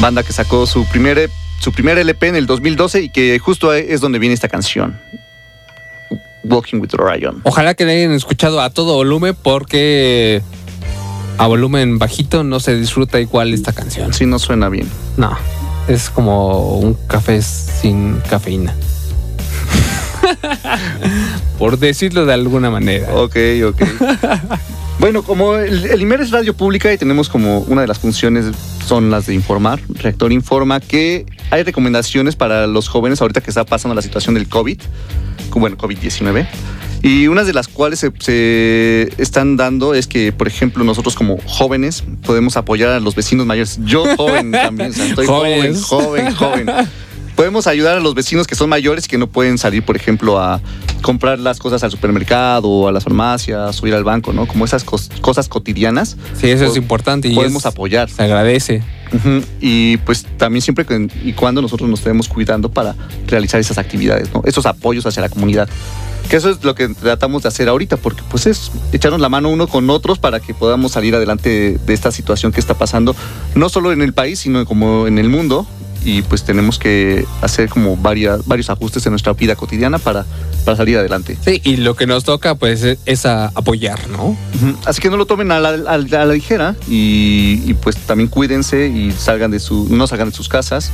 [0.00, 1.30] Banda que sacó su primer, e-
[1.60, 4.98] su primer LP en el 2012 y que justo es donde viene esta canción.
[6.42, 7.40] Walking with Orion.
[7.44, 10.42] Ojalá que la hayan escuchado a todo volumen porque
[11.38, 14.12] a volumen bajito no se disfruta igual esta canción.
[14.12, 14.88] Sí, no suena bien.
[15.16, 15.36] No,
[15.88, 18.74] es como un café sin cafeína.
[21.58, 23.14] Por decirlo de alguna manera.
[23.14, 23.36] Ok,
[23.66, 23.82] ok.
[25.04, 28.46] bueno, como el, el IMER es radio pública y tenemos como una de las funciones
[28.86, 29.78] son las de informar.
[29.90, 34.48] Reactor informa que hay recomendaciones para los jóvenes ahorita que está pasando la situación del
[34.48, 34.80] COVID,
[35.56, 36.48] bueno, COVID-19.
[37.02, 41.36] Y una de las cuales se, se están dando es que, por ejemplo, nosotros como
[41.44, 43.78] jóvenes podemos apoyar a los vecinos mayores.
[43.84, 46.66] Yo joven también, o sea, estoy joven, joven, joven.
[47.36, 50.38] Podemos ayudar a los vecinos que son mayores y que no pueden salir, por ejemplo,
[50.40, 50.60] a
[51.02, 54.46] comprar las cosas al supermercado o a las farmacias o ir al banco, ¿no?
[54.46, 56.16] Como esas cos- cosas cotidianas.
[56.40, 58.08] Sí, eso es Po- importante y podemos es- apoyar.
[58.08, 58.82] se agradece.
[59.60, 62.94] Y pues también siempre que- y cuando nosotros nos estemos cuidando para
[63.26, 64.42] realizar esas actividades, ¿no?
[64.44, 65.68] Esos apoyos hacia la comunidad.
[66.28, 69.50] Que eso es lo que tratamos de hacer ahorita, porque pues es echarnos la mano
[69.50, 73.14] uno con otros para que podamos salir adelante de esta situación que está pasando,
[73.54, 75.66] no solo en el país, sino como en el mundo.
[76.04, 80.26] Y pues tenemos que hacer como varias, varios ajustes en nuestra vida cotidiana para,
[80.64, 81.38] para salir adelante.
[81.44, 84.36] Sí, y lo que nos toca pues es, es a apoyar, ¿no?
[84.84, 87.96] Así que no lo tomen a la, a la- a la ligera y, y, pues
[87.96, 90.90] también cuídense y salgan de su, no salgan de sus casas.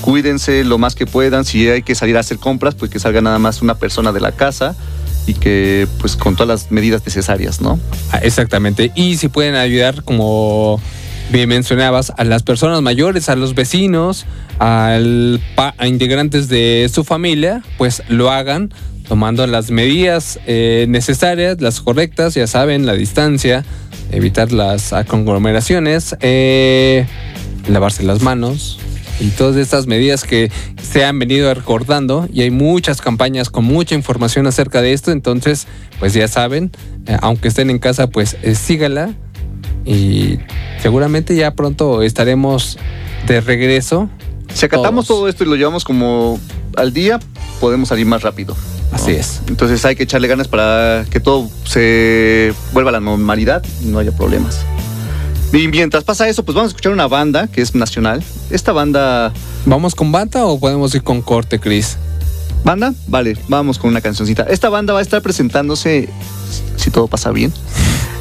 [0.00, 1.44] Cuídense lo más que puedan.
[1.44, 4.20] Si hay que salir a hacer compras, pues que salga nada más una persona de
[4.20, 4.74] la casa
[5.26, 7.78] y que pues con todas las medidas necesarias, ¿no?
[8.12, 8.92] Ah, Exactamente.
[8.94, 10.80] Y si pueden ayudar, como
[11.30, 14.26] bien mencionabas, a las personas mayores, a los vecinos,
[14.58, 14.98] a
[15.86, 18.70] integrantes de su familia, pues lo hagan
[19.08, 23.64] tomando las medidas eh, necesarias, las correctas, ya saben, la distancia,
[24.12, 27.06] evitar las conglomeraciones, eh,
[27.68, 28.78] lavarse las manos.
[29.20, 33.96] Y todas estas medidas que se han venido recordando y hay muchas campañas con mucha
[33.96, 35.66] información acerca de esto, entonces
[35.98, 36.70] pues ya saben,
[37.06, 39.12] eh, aunque estén en casa pues sígala
[39.88, 40.38] y
[40.80, 42.78] seguramente ya pronto estaremos
[43.26, 44.08] de regreso.
[44.52, 45.20] Si acatamos Todos.
[45.20, 46.38] todo esto y lo llevamos como
[46.76, 47.18] al día,
[47.60, 48.54] podemos salir más rápido.
[48.90, 48.96] ¿no?
[48.96, 49.40] Así es.
[49.48, 53.98] Entonces hay que echarle ganas para que todo se vuelva a la normalidad y no
[53.98, 54.60] haya problemas.
[55.52, 58.22] Y mientras pasa eso, pues vamos a escuchar una banda que es nacional.
[58.50, 59.32] Esta banda
[59.68, 61.98] ¿Vamos con banda o podemos ir con corte, Chris?
[62.64, 62.94] ¿Banda?
[63.06, 64.44] Vale, vamos con una cancioncita.
[64.44, 66.08] Esta banda va a estar presentándose,
[66.76, 67.52] si todo pasa bien,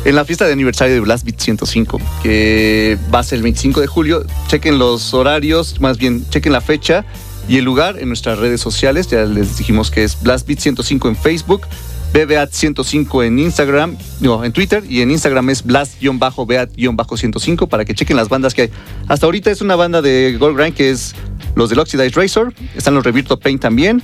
[0.08, 3.82] en la fiesta de aniversario de Blast Beat 105, que va a ser el 25
[3.82, 4.26] de julio.
[4.48, 7.04] Chequen los horarios, más bien, chequen la fecha
[7.50, 9.10] y el lugar en nuestras redes sociales.
[9.10, 11.68] Ya les dijimos que es Blast Beat 105 en Facebook,
[12.14, 18.16] BBAT 105 en Instagram, no, en Twitter y en Instagram es Blast-Beat-105 para que chequen
[18.16, 18.70] las bandas que hay.
[19.10, 21.16] Hasta ahorita es una banda de Gold Grind que es
[21.56, 24.02] los del Oxidized Razor, están los Revirto Paint también.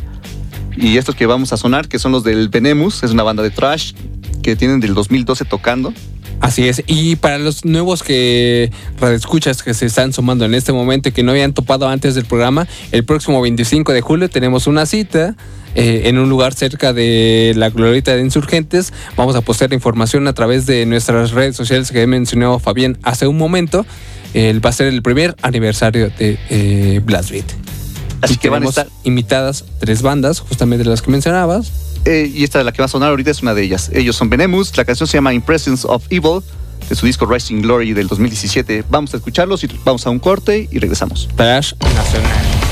[0.75, 3.51] Y estos que vamos a sonar, que son los del Venemus, es una banda de
[3.51, 3.93] trash
[4.43, 5.93] que tienen del 2012 tocando.
[6.39, 6.83] Así es.
[6.87, 8.69] Y para los nuevos que
[8.99, 12.25] radioescuchas que se están sumando en este momento y que no habían topado antes del
[12.25, 15.35] programa, el próximo 25 de julio tenemos una cita
[15.75, 18.91] eh, en un lugar cerca de la Glorieta de Insurgentes.
[19.15, 23.25] Vamos a postear la información a través de nuestras redes sociales que mencionó Fabián hace
[23.25, 23.85] un momento.
[24.33, 27.45] El, va a ser el primer aniversario de eh, Blast Beat.
[28.21, 28.87] Así Y que van a estar.
[29.03, 31.92] invitadas tres bandas, justamente las que mencionabas.
[32.05, 33.89] Eh, y esta de la que va a sonar ahorita es una de ellas.
[33.93, 36.41] Ellos son Venemus, la canción se llama Impressions of Evil,
[36.89, 38.85] de su disco Rising Glory del 2017.
[38.89, 41.29] Vamos a escucharlos y vamos a un corte y regresamos.
[41.95, 42.62] Nacional.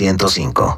[0.00, 0.77] 105.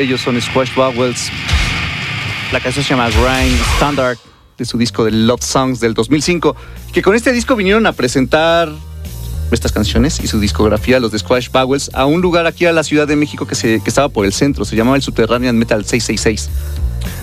[0.00, 1.30] Ellos son Squash Bowels.
[2.52, 4.16] La canción se llama Grind Standard
[4.56, 6.56] de su disco de Love Songs del 2005.
[6.90, 8.72] Que con este disco vinieron a presentar
[9.50, 12.82] estas canciones y su discografía, los de Squash Bowels, a un lugar aquí a la
[12.82, 14.64] Ciudad de México que, se, que estaba por el centro.
[14.64, 16.48] Se llamaba el Subterranean Metal 666.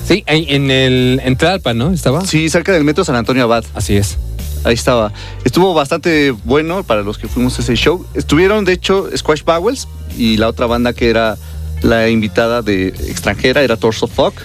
[0.08, 1.92] Sí, en el en Tlalpan, ¿no?
[1.92, 2.26] ¿Estaba?
[2.28, 3.66] Sí, cerca del metro San Antonio Abad.
[3.74, 4.20] Así es.
[4.64, 5.12] Ahí estaba.
[5.44, 8.06] Estuvo bastante bueno para los que fuimos a ese show.
[8.14, 11.38] Estuvieron, de hecho, Squash Bowels y la otra banda que era
[11.82, 14.42] la invitada de extranjera era Torso Fuck.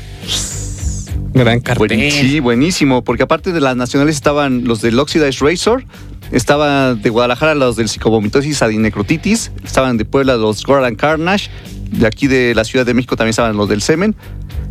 [1.35, 2.11] Gran cartel.
[2.13, 5.85] sí, buenísimo, porque aparte de las nacionales estaban los del Oxidized Razor,
[6.31, 11.49] estaban de Guadalajara los del psicovomitosis adinecrotitis, estaban de Puebla los Goran Carnage,
[11.91, 14.15] de aquí de la Ciudad de México también estaban los del Semen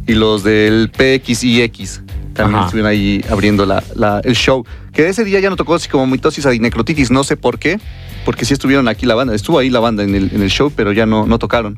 [0.07, 2.01] y los del PXIX.
[2.34, 3.68] También estuvieron ahí abriendo
[4.24, 4.66] el show.
[4.93, 7.80] Que ese día ya no tocó psicovomitosis adinecrotitis, no sé por qué,
[8.24, 10.72] porque sí estuvieron aquí la banda, estuvo ahí la banda en el, en el show,
[10.74, 11.78] pero ya no, no tocaron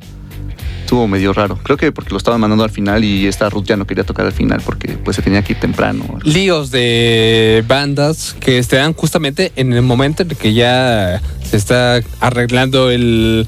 [0.94, 1.58] estuvo medio raro.
[1.64, 4.28] Creo que porque lo estaban mandando al final y esta Ruth ya no quería tocar
[4.28, 6.20] al final porque pues se tenía que ir temprano.
[6.22, 11.20] Líos de bandas que están justamente en el momento en que ya
[11.50, 13.48] se está arreglando el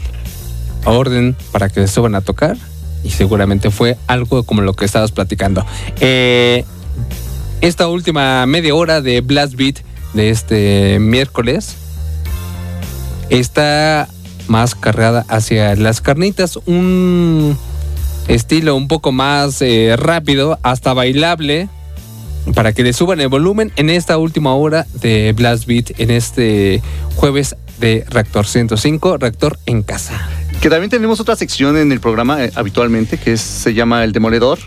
[0.85, 2.57] orden para que se suban a tocar
[3.03, 5.63] y seguramente fue algo como lo que estabas platicando.
[5.99, 6.65] Eh,
[7.61, 9.81] esta última media hora de Blast Beat
[10.15, 11.75] de este miércoles
[13.29, 14.07] está
[14.47, 17.57] más cargada hacia las carnitas, un
[18.27, 21.69] estilo un poco más eh, rápido, hasta bailable,
[22.53, 26.81] para que le suban el volumen en esta última hora de Blast Beat, en este
[27.15, 30.29] jueves de Reactor 105, Reactor en casa.
[30.61, 34.59] Que también tenemos otra sección en el programa eh, habitualmente, que se llama El Demoledor,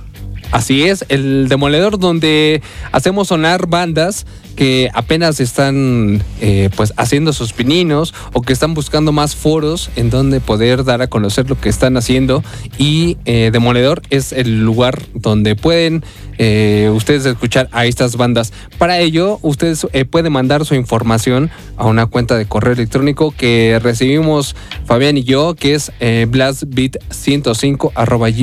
[0.50, 4.24] Así es, el demoledor donde hacemos sonar bandas
[4.56, 10.10] que apenas están eh, pues haciendo sus pininos o que están buscando más foros en
[10.10, 12.42] donde poder dar a conocer lo que están haciendo
[12.76, 16.02] y eh, Demoledor es el lugar donde pueden
[16.38, 18.52] eh, ustedes escuchar a estas bandas.
[18.78, 24.56] Para ello, ustedes pueden mandar su información a una cuenta de correo electrónico que recibimos
[24.86, 27.92] Fabián y yo, que es blastbeat105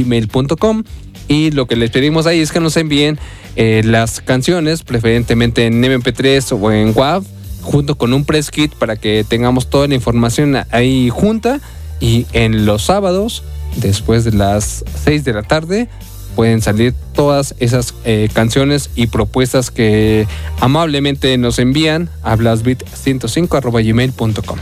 [0.05, 0.83] gmail.com
[1.27, 3.17] y lo que les pedimos ahí es que nos envíen
[3.55, 7.23] eh, las canciones, preferentemente en MP3 o en WAV,
[7.61, 11.59] junto con un press kit para que tengamos toda la información ahí junta.
[11.99, 13.43] Y en los sábados,
[13.77, 15.87] después de las 6 de la tarde,
[16.35, 20.27] pueden salir todas esas eh, canciones y propuestas que
[20.59, 24.59] amablemente nos envían a blastbeat105.gmail.com.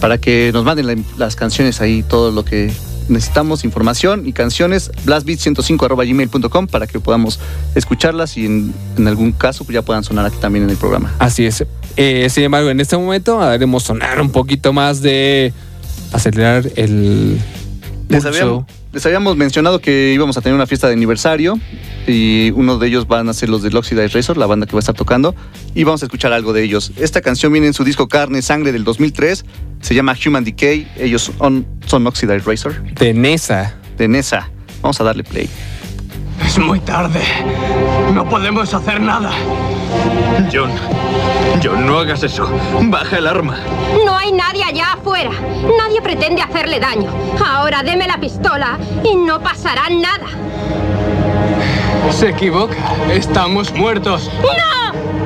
[0.00, 2.70] para que nos manden la- las canciones ahí, todo lo que
[3.08, 7.38] necesitamos, información y canciones, blastbeat105.gmail.com para que podamos
[7.74, 11.12] escucharlas y en, en algún caso pues, ya puedan sonar aquí también en el programa.
[11.18, 11.64] Así es.
[11.96, 15.52] Eh, sin embargo, en este momento haremos sonar un poquito más de
[16.12, 17.38] acelerar el
[18.08, 18.28] Les pulso.
[18.28, 18.64] habíamos,
[18.96, 21.60] les habíamos mencionado que íbamos a tener una fiesta de aniversario
[22.06, 24.78] y uno de ellos van a ser los de Oxidized Razor, la banda que va
[24.78, 25.34] a estar tocando,
[25.74, 26.92] y vamos a escuchar algo de ellos.
[26.96, 29.44] Esta canción viene en su disco Carne Sangre del 2003,
[29.82, 33.74] se llama Human Decay, ellos son, son Oxidized Razor, de Nesa.
[33.98, 34.48] de Nesa.
[34.80, 35.50] Vamos a darle play.
[36.46, 37.20] Es muy tarde.
[38.12, 39.30] No podemos hacer nada.
[40.52, 40.70] John,
[41.62, 42.48] John, no hagas eso.
[42.82, 43.56] Baja el arma.
[44.04, 45.30] No hay nadie allá afuera.
[45.78, 47.10] Nadie pretende hacerle daño.
[47.44, 50.26] Ahora deme la pistola y no pasará nada.
[52.10, 52.76] Se equivoca.
[53.10, 54.30] Estamos muertos.
[54.40, 55.25] Ahí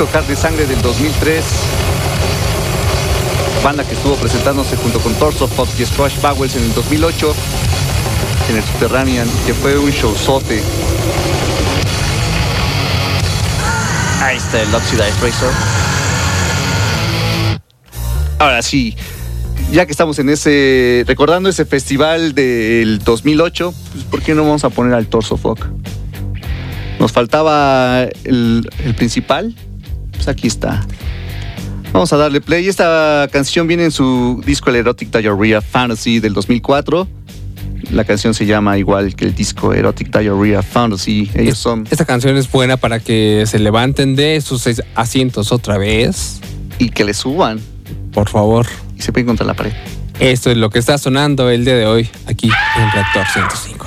[0.00, 1.44] disco Carne Sangre del 2003.
[3.62, 7.34] Banda que estuvo presentándose junto con Torso Pop y Squash Bowels en el 2008
[8.48, 10.62] en el Subterranean, que fue un showzote.
[14.22, 15.52] Ahí está el Oxidized Razor.
[18.38, 18.96] Ahora sí,
[19.70, 24.64] ya que estamos en ese, recordando ese festival del 2008, pues ¿por qué no vamos
[24.64, 25.66] a poner al Torso Fuck?
[26.98, 29.54] Nos faltaba el principal.
[30.20, 30.86] Pues aquí está.
[31.94, 32.68] Vamos a darle play.
[32.68, 37.08] Esta canción viene en su disco El Erotic Diarrhea Fantasy del 2004.
[37.92, 41.30] La canción se llama igual que el disco Erotic Diarrhea Fantasy.
[41.34, 45.78] Ellos son Esta canción es buena para que se levanten de sus seis asientos otra
[45.78, 46.40] vez.
[46.78, 47.58] y que le suban
[48.12, 48.66] Por favor.
[48.98, 49.72] y se peguen contra la pared.
[50.18, 53.79] Esto es lo que está sonando el día de hoy aquí en Reactor 105.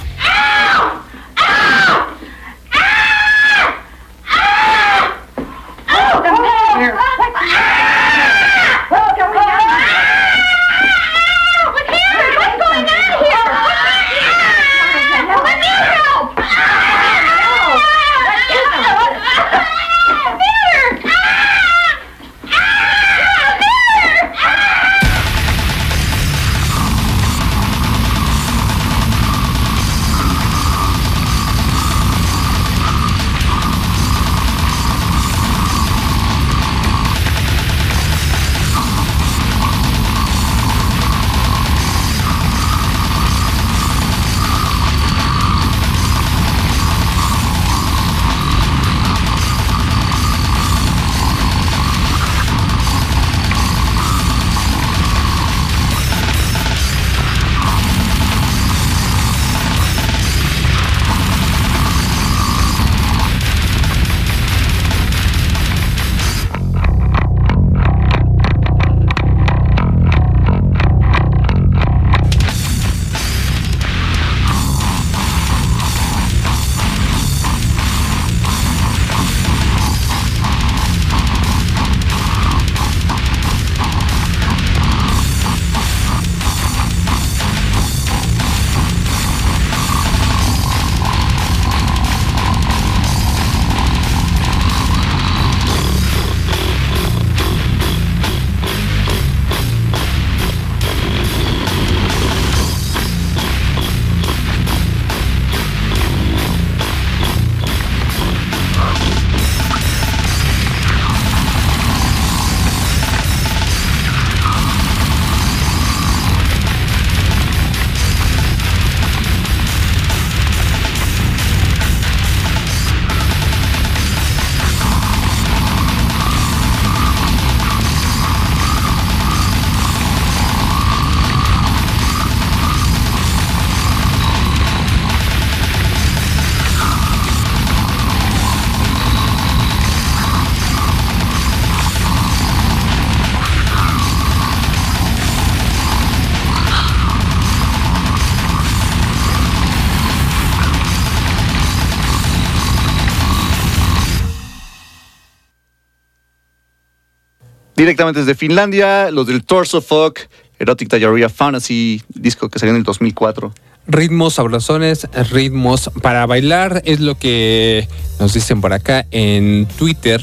[157.84, 160.18] Directamente desde Finlandia, los del Torso Fuck,
[160.58, 163.54] Erotic Diarrhea Fantasy, disco que salió en el 2004.
[163.88, 167.86] Ritmos sabrosones, ritmos para bailar, es lo que
[168.22, 170.22] nos dicen por acá en Twitter.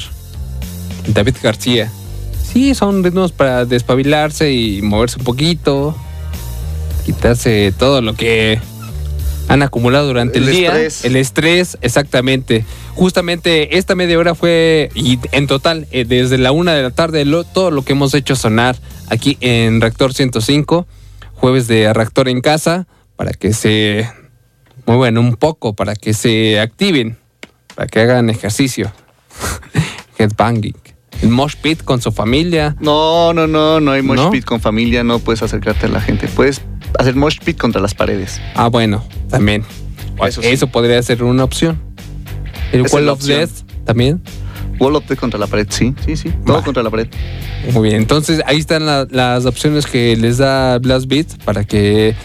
[1.09, 1.91] David García.
[2.51, 5.95] Sí, son ritmos para despabilarse y moverse un poquito.
[7.05, 8.59] Quitarse todo lo que
[9.49, 10.67] han acumulado durante el, El día.
[10.69, 11.05] estrés.
[11.05, 12.65] El estrés, exactamente.
[12.95, 17.25] Justamente esta media hora fue, y en total, eh, desde la una de la tarde,
[17.25, 18.75] lo- todo lo que hemos hecho sonar
[19.09, 20.85] aquí en Reactor 105,
[21.33, 24.09] jueves de Reactor en casa, para que se
[24.85, 27.17] muevan un poco, para que se activen,
[27.75, 28.91] para que hagan ejercicio.
[30.17, 30.75] Headbanging.
[31.21, 32.75] El mosh pit con su familia.
[32.79, 34.31] No, no, no, no hay mosh ¿No?
[34.31, 36.27] pit con familia, no puedes acercarte a la gente.
[36.27, 36.61] Puedes
[36.99, 38.41] hacer mosh pit contra las paredes.
[38.55, 39.63] Ah, bueno, también.
[40.43, 41.79] Eso podría ser una opción.
[42.71, 43.23] El Wall of.
[43.23, 43.51] Death
[43.85, 44.21] también.
[44.79, 46.31] Wall of Death contra la pared, sí, sí, sí.
[46.45, 46.63] Todo Va.
[46.63, 47.07] contra la pared.
[47.73, 52.15] Muy bien, entonces ahí están la- las opciones que les da Blast Beat para que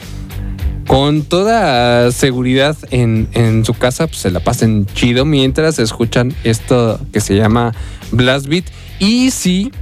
[0.86, 7.00] con toda seguridad en, en su casa pues, se la pasen chido mientras escuchan esto
[7.12, 7.74] que se llama
[8.12, 8.64] Blast Beat.
[9.00, 9.72] Y si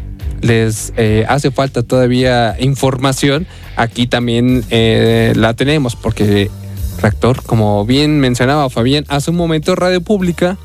[0.40, 3.46] les eh, hace falta todavía información,
[3.76, 6.50] aquí también eh, la tenemos porque
[7.46, 10.56] Como bien mencionaba Fabián hace un momento, Radio Pública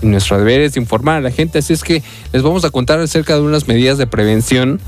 [0.00, 2.02] y nuestro deber es informar a la gente, así es que
[2.32, 4.80] les vamos a contar acerca de unas medidas de prevención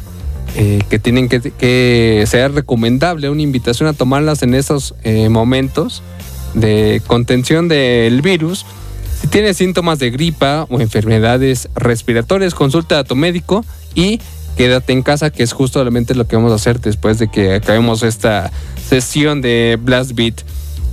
[0.57, 6.03] eh, que tienen que, que ser recomendable, una invitación a tomarlas en esos eh, momentos
[6.55, 8.65] de contención del virus.
[9.21, 13.65] Si tienes síntomas de gripa o enfermedades respiratorias, consulta a tu médico
[13.95, 14.21] y
[14.57, 18.03] quédate en casa, que es justamente lo que vamos a hacer después de que acabemos
[18.03, 18.51] esta
[18.89, 20.43] sesión de Blast Beat.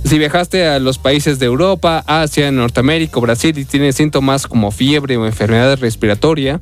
[0.04, 5.16] Si viajaste a los países de Europa, Asia, Norteamérica, Brasil y tienes síntomas como fiebre
[5.16, 6.60] o enfermedad respiratoria,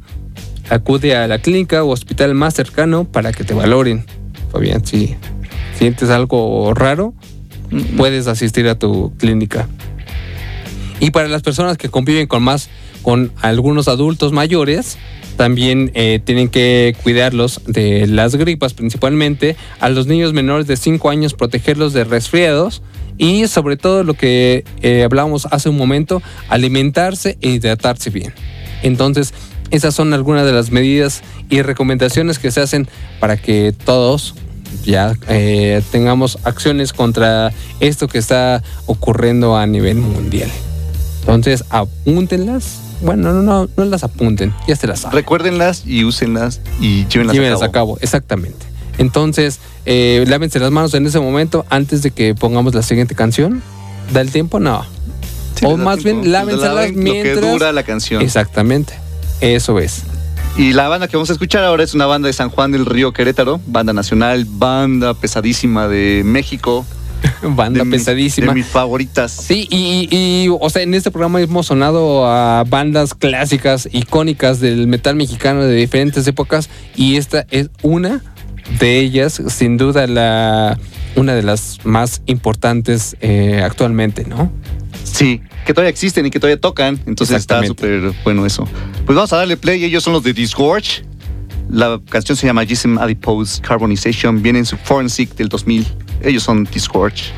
[0.68, 4.04] acude a la clínica o hospital más cercano para que te valoren.
[4.52, 5.16] Fabián, si
[5.76, 7.14] sientes algo raro,
[7.96, 9.68] puedes asistir a tu clínica.
[11.00, 12.68] Y para las personas que conviven con más,
[13.02, 14.98] con algunos adultos mayores,
[15.36, 19.56] también eh, tienen que cuidarlos de las gripas principalmente.
[19.80, 22.82] A los niños menores de 5 años protegerlos de resfriados.
[23.20, 28.32] Y sobre todo lo que eh, hablábamos hace un momento, alimentarse e hidratarse bien.
[28.82, 29.34] Entonces,
[29.70, 31.20] esas son algunas de las medidas
[31.50, 32.88] y recomendaciones que se hacen
[33.20, 34.34] para que todos
[34.86, 40.48] ya eh, tengamos acciones contra esto que está ocurriendo a nivel mundial.
[41.20, 42.80] Entonces, apúntenlas.
[43.02, 45.16] Bueno, no, no, no las apunten, ya se las saben.
[45.16, 48.69] Recuérdenlas y úsenlas y llévenlas Llévenlas a cabo, exactamente.
[49.00, 53.62] Entonces, eh, lávense las manos en ese momento antes de que pongamos la siguiente canción.
[54.12, 54.60] ¿Da el tiempo?
[54.60, 54.84] No.
[55.56, 56.20] Sí, o más tiempo.
[56.22, 58.20] bien, lávenselas Laven Lo mientras- que dura la canción.
[58.22, 58.92] Exactamente.
[59.40, 60.02] Eso es.
[60.58, 62.84] Y la banda que vamos a escuchar ahora es una banda de San Juan del
[62.84, 66.84] Río Querétaro, banda nacional, banda pesadísima de México.
[67.42, 68.46] Banda de pesadísima.
[68.48, 69.30] de mis favoritas.
[69.32, 74.86] Sí, y, y, o sea, en este programa hemos sonado a bandas clásicas, icónicas del
[74.86, 78.22] metal mexicano de diferentes épocas, y esta es una
[78.78, 80.78] de ellas, sin duda la
[81.16, 84.52] una de las más importantes eh, actualmente, ¿no?
[85.04, 87.00] Sí, que todavía existen y que todavía tocan.
[87.06, 88.66] Entonces está súper bueno eso.
[89.06, 89.84] Pues vamos a darle play.
[89.84, 91.02] Ellos son los de Disgorge.
[91.68, 94.42] La canción se llama Gism Adipose Carbonization.
[94.42, 95.86] Viene en su Forensic del 2000.
[96.22, 97.32] Ellos son Disgorge.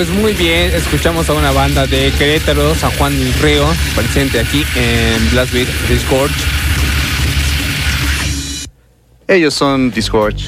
[0.00, 4.64] Pues muy bien, escuchamos a una banda de Querétaro, San Juan del Río, presente aquí
[4.74, 6.30] en Blast Beat Discord.
[9.28, 10.46] Ellos son Disgorge.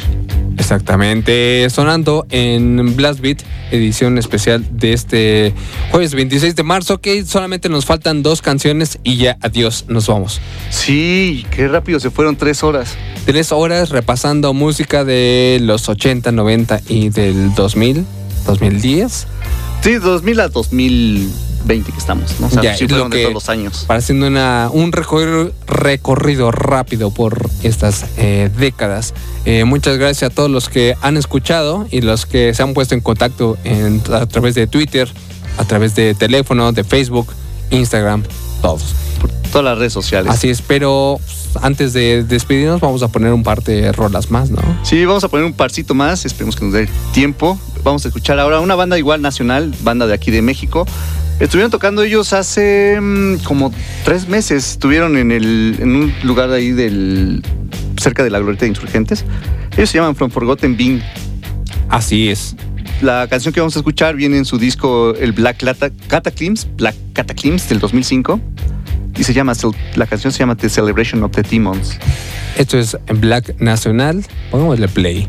[0.56, 5.52] Exactamente, sonando en Blast Beat, edición especial de este
[5.90, 10.40] jueves 26 de marzo, que solamente nos faltan dos canciones y ya adiós, nos vamos.
[10.70, 12.96] Sí, qué rápido se fueron tres horas.
[13.26, 18.06] Tres horas repasando música de los 80, 90 y del 2000,
[18.46, 19.26] 2010.
[19.82, 22.46] Sí, 2000 a 2020 que estamos, ¿no?
[22.46, 23.84] O sea, Ya, sí lo de que- todos los años.
[23.86, 29.12] para haciendo una, un recorrido, recorrido rápido por estas eh, décadas.
[29.44, 32.94] Eh, muchas gracias a todos los que han escuchado y los que se han puesto
[32.94, 35.08] en contacto en- a través de Twitter,
[35.58, 37.32] a través de teléfono, de Facebook,
[37.70, 38.22] Instagram,
[38.60, 38.84] todos.
[39.20, 40.30] Por todas las redes sociales.
[40.32, 41.18] Así es, pero
[41.60, 44.62] antes de despedirnos vamos a poner un par de rolas más, ¿no?
[44.82, 47.58] Sí, vamos a poner un parcito más, esperemos que nos dé tiempo.
[47.84, 50.86] Vamos a escuchar ahora una banda igual nacional, banda de aquí de México.
[51.40, 53.72] Estuvieron tocando ellos hace mm, como
[54.04, 54.72] tres meses.
[54.72, 57.42] Estuvieron en, el, en un lugar ahí del
[58.00, 59.24] cerca de la Glorieta de Insurgentes.
[59.76, 61.02] Ellos se llaman From Forgotten Being.
[61.88, 62.54] Así es.
[63.00, 65.64] La canción que vamos a escuchar viene en su disco el Black
[66.06, 68.40] Cataclysms, Black Cataclysms del 2005.
[69.16, 69.52] Y se llama,
[69.96, 71.98] la canción se llama The Celebration of the Demons.
[72.56, 74.24] Esto es en Black Nacional.
[74.50, 75.28] Pongámosle play.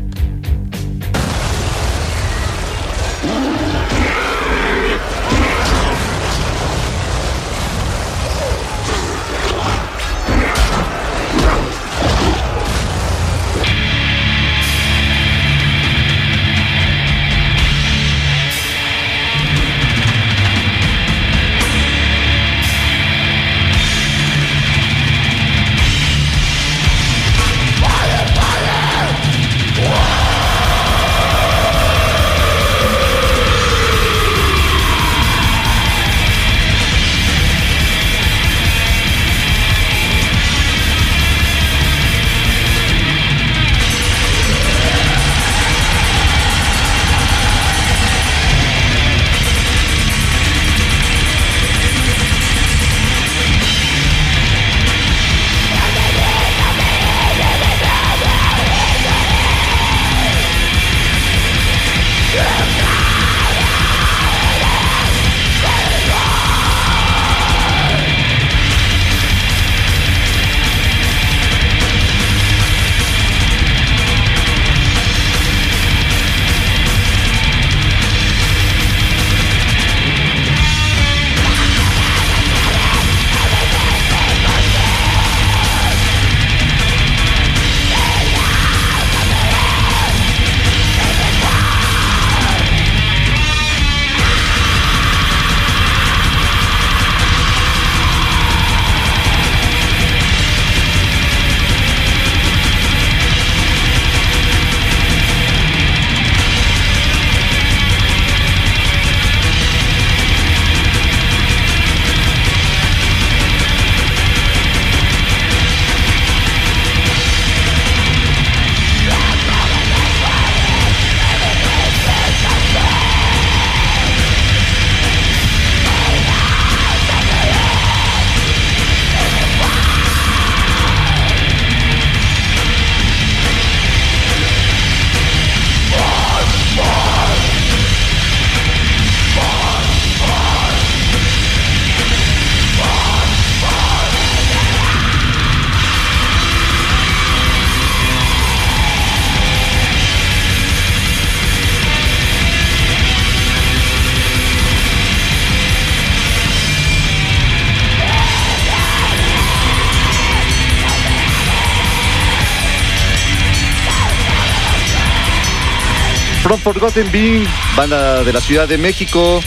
[166.54, 167.44] From Forgotten Being,
[167.76, 169.40] banda de la Ciudad de México.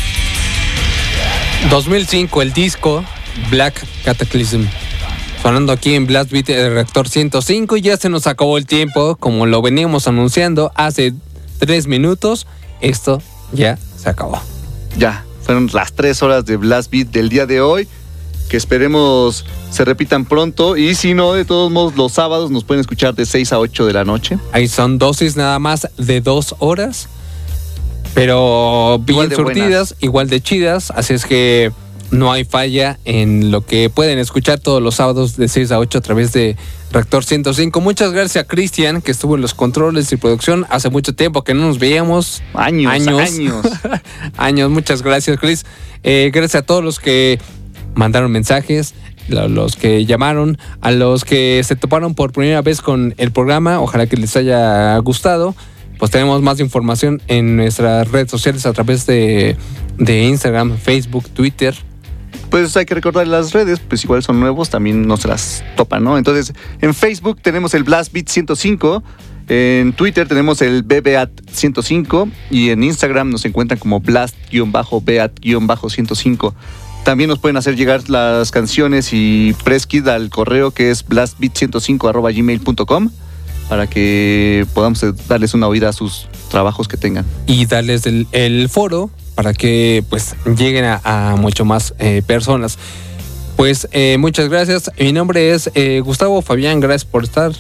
[1.69, 3.01] 2005 el disco
[3.49, 4.65] Black Cataclysm.
[5.41, 9.15] Sonando aquí en Blast Beat el reactor 105 y ya se nos acabó el tiempo,
[9.15, 11.13] como lo veníamos anunciando hace
[11.59, 12.45] tres minutos.
[12.81, 13.21] Esto
[13.53, 14.41] ya se acabó.
[14.97, 17.88] Ya, fueron las tres horas de Blast Beat del día de hoy.
[18.49, 20.78] Que esperemos se repitan pronto.
[20.78, 23.86] Y si no, de todos modos, los sábados nos pueden escuchar de 6 a 8
[23.86, 24.38] de la noche.
[24.52, 27.10] Ahí son dosis nada más de dos horas,
[28.14, 30.91] pero bien Igual surtidas, igual de chidas.
[30.91, 31.72] Así es que
[32.11, 35.98] no hay falla en lo que pueden escuchar todos los sábados de 6 a 8
[35.98, 36.56] a través de
[36.91, 37.82] Reactor 105.
[37.82, 40.65] Muchas gracias a Cristian, que estuvo en los controles y producción.
[40.69, 42.41] Hace mucho tiempo que no nos veíamos.
[42.53, 43.19] Años, Años.
[43.19, 43.65] años.
[44.38, 45.65] Años, muchas gracias, Chris.
[46.03, 47.40] Eh, gracias a todos los que
[47.98, 48.94] mandaron mensajes,
[49.28, 53.82] lo- los que llamaron, a los que se toparon por primera vez con el programa.
[53.82, 55.53] Ojalá que les haya gustado.
[55.99, 59.57] Pues tenemos más información en nuestras redes sociales a través de,
[59.98, 61.74] de Instagram, Facebook, Twitter.
[62.52, 66.03] Pues hay que recordar las redes, pues igual son nuevos, también no se las topan,
[66.03, 66.18] ¿no?
[66.19, 69.03] Entonces, en Facebook tenemos el Blast Beat 105,
[69.49, 76.53] en Twitter tenemos el BBAT 105 y en Instagram nos encuentran como Blast-Beat-105.
[77.03, 83.11] También nos pueden hacer llegar las canciones y preskit al correo que es blastbeat105
[83.69, 87.26] para que podamos darles una oída a sus trabajos que tengan.
[87.48, 92.78] y darles el, el foro para que pues lleguen a, a mucho más eh, personas.
[93.56, 94.91] Pues eh, muchas gracias.
[94.99, 96.80] Mi nombre es eh, Gustavo Fabián.
[96.80, 97.52] Gracias por estar.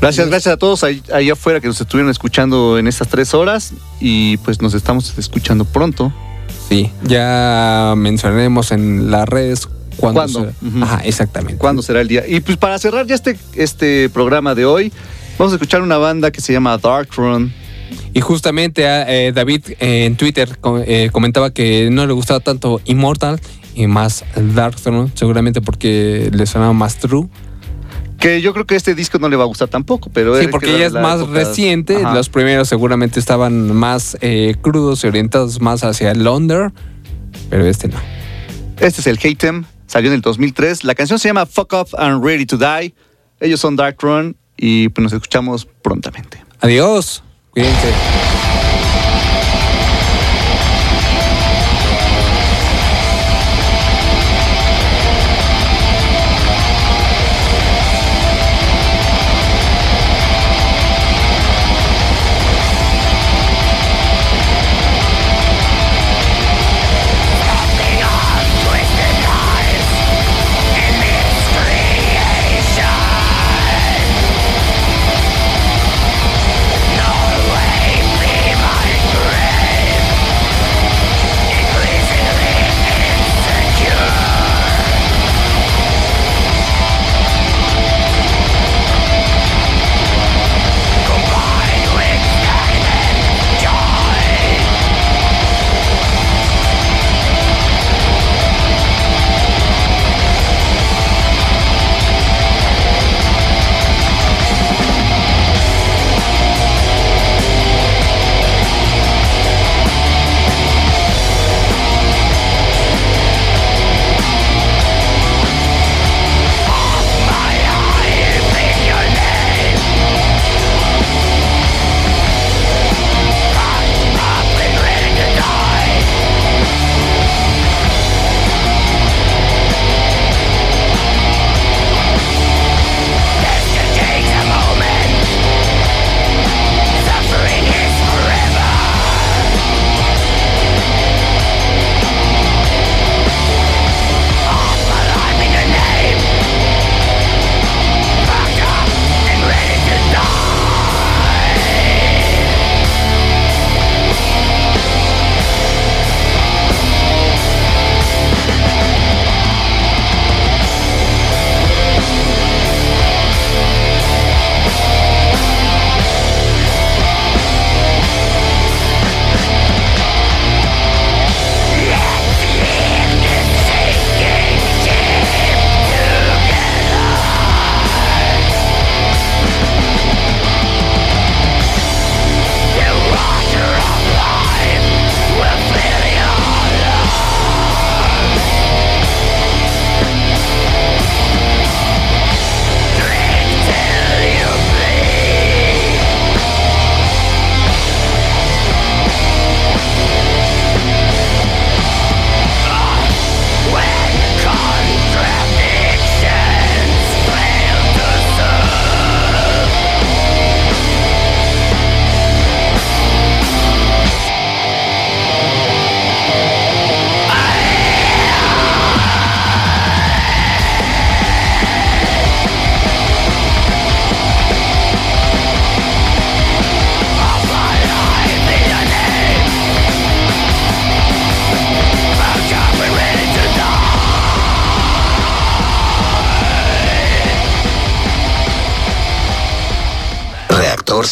[0.00, 3.72] Gracias, gracias a todos ahí, allá afuera que nos estuvieron escuchando en estas tres horas
[4.00, 6.12] y pues nos estamos escuchando pronto.
[6.68, 10.22] Sí, ya mencionaremos en las redes cuándo.
[10.22, 10.52] ¿Cuándo?
[10.84, 11.58] Ajá, exactamente.
[11.58, 12.24] ¿Cuándo será el día?
[12.26, 14.92] Y pues para cerrar ya este, este programa de hoy,
[15.38, 17.52] vamos a escuchar una banda que se llama Darkthrone.
[18.12, 20.48] Y justamente ah, eh, David eh, en Twitter
[20.86, 23.40] eh, comentaba que no le gustaba tanto Immortal
[23.74, 27.28] y más Darkthrone, seguramente porque le sonaba más true.
[28.18, 30.66] Que yo creo que este disco no le va a gustar tampoco, pero Sí, porque
[30.66, 31.96] que ya es más época- reciente.
[31.96, 32.14] Ajá.
[32.14, 36.72] Los primeros seguramente estaban más eh, crudos y orientados más hacia el under,
[37.50, 37.98] pero este no.
[38.78, 40.84] Este es el Hatem, salió en el 2003.
[40.84, 42.94] La canción se llama Fuck Off and Ready to Die.
[43.40, 46.42] Ellos son Darkthrone y pues nos escuchamos prontamente.
[46.60, 47.22] Adiós.
[47.50, 48.43] Cuídense.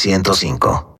[0.06, 0.71] 105.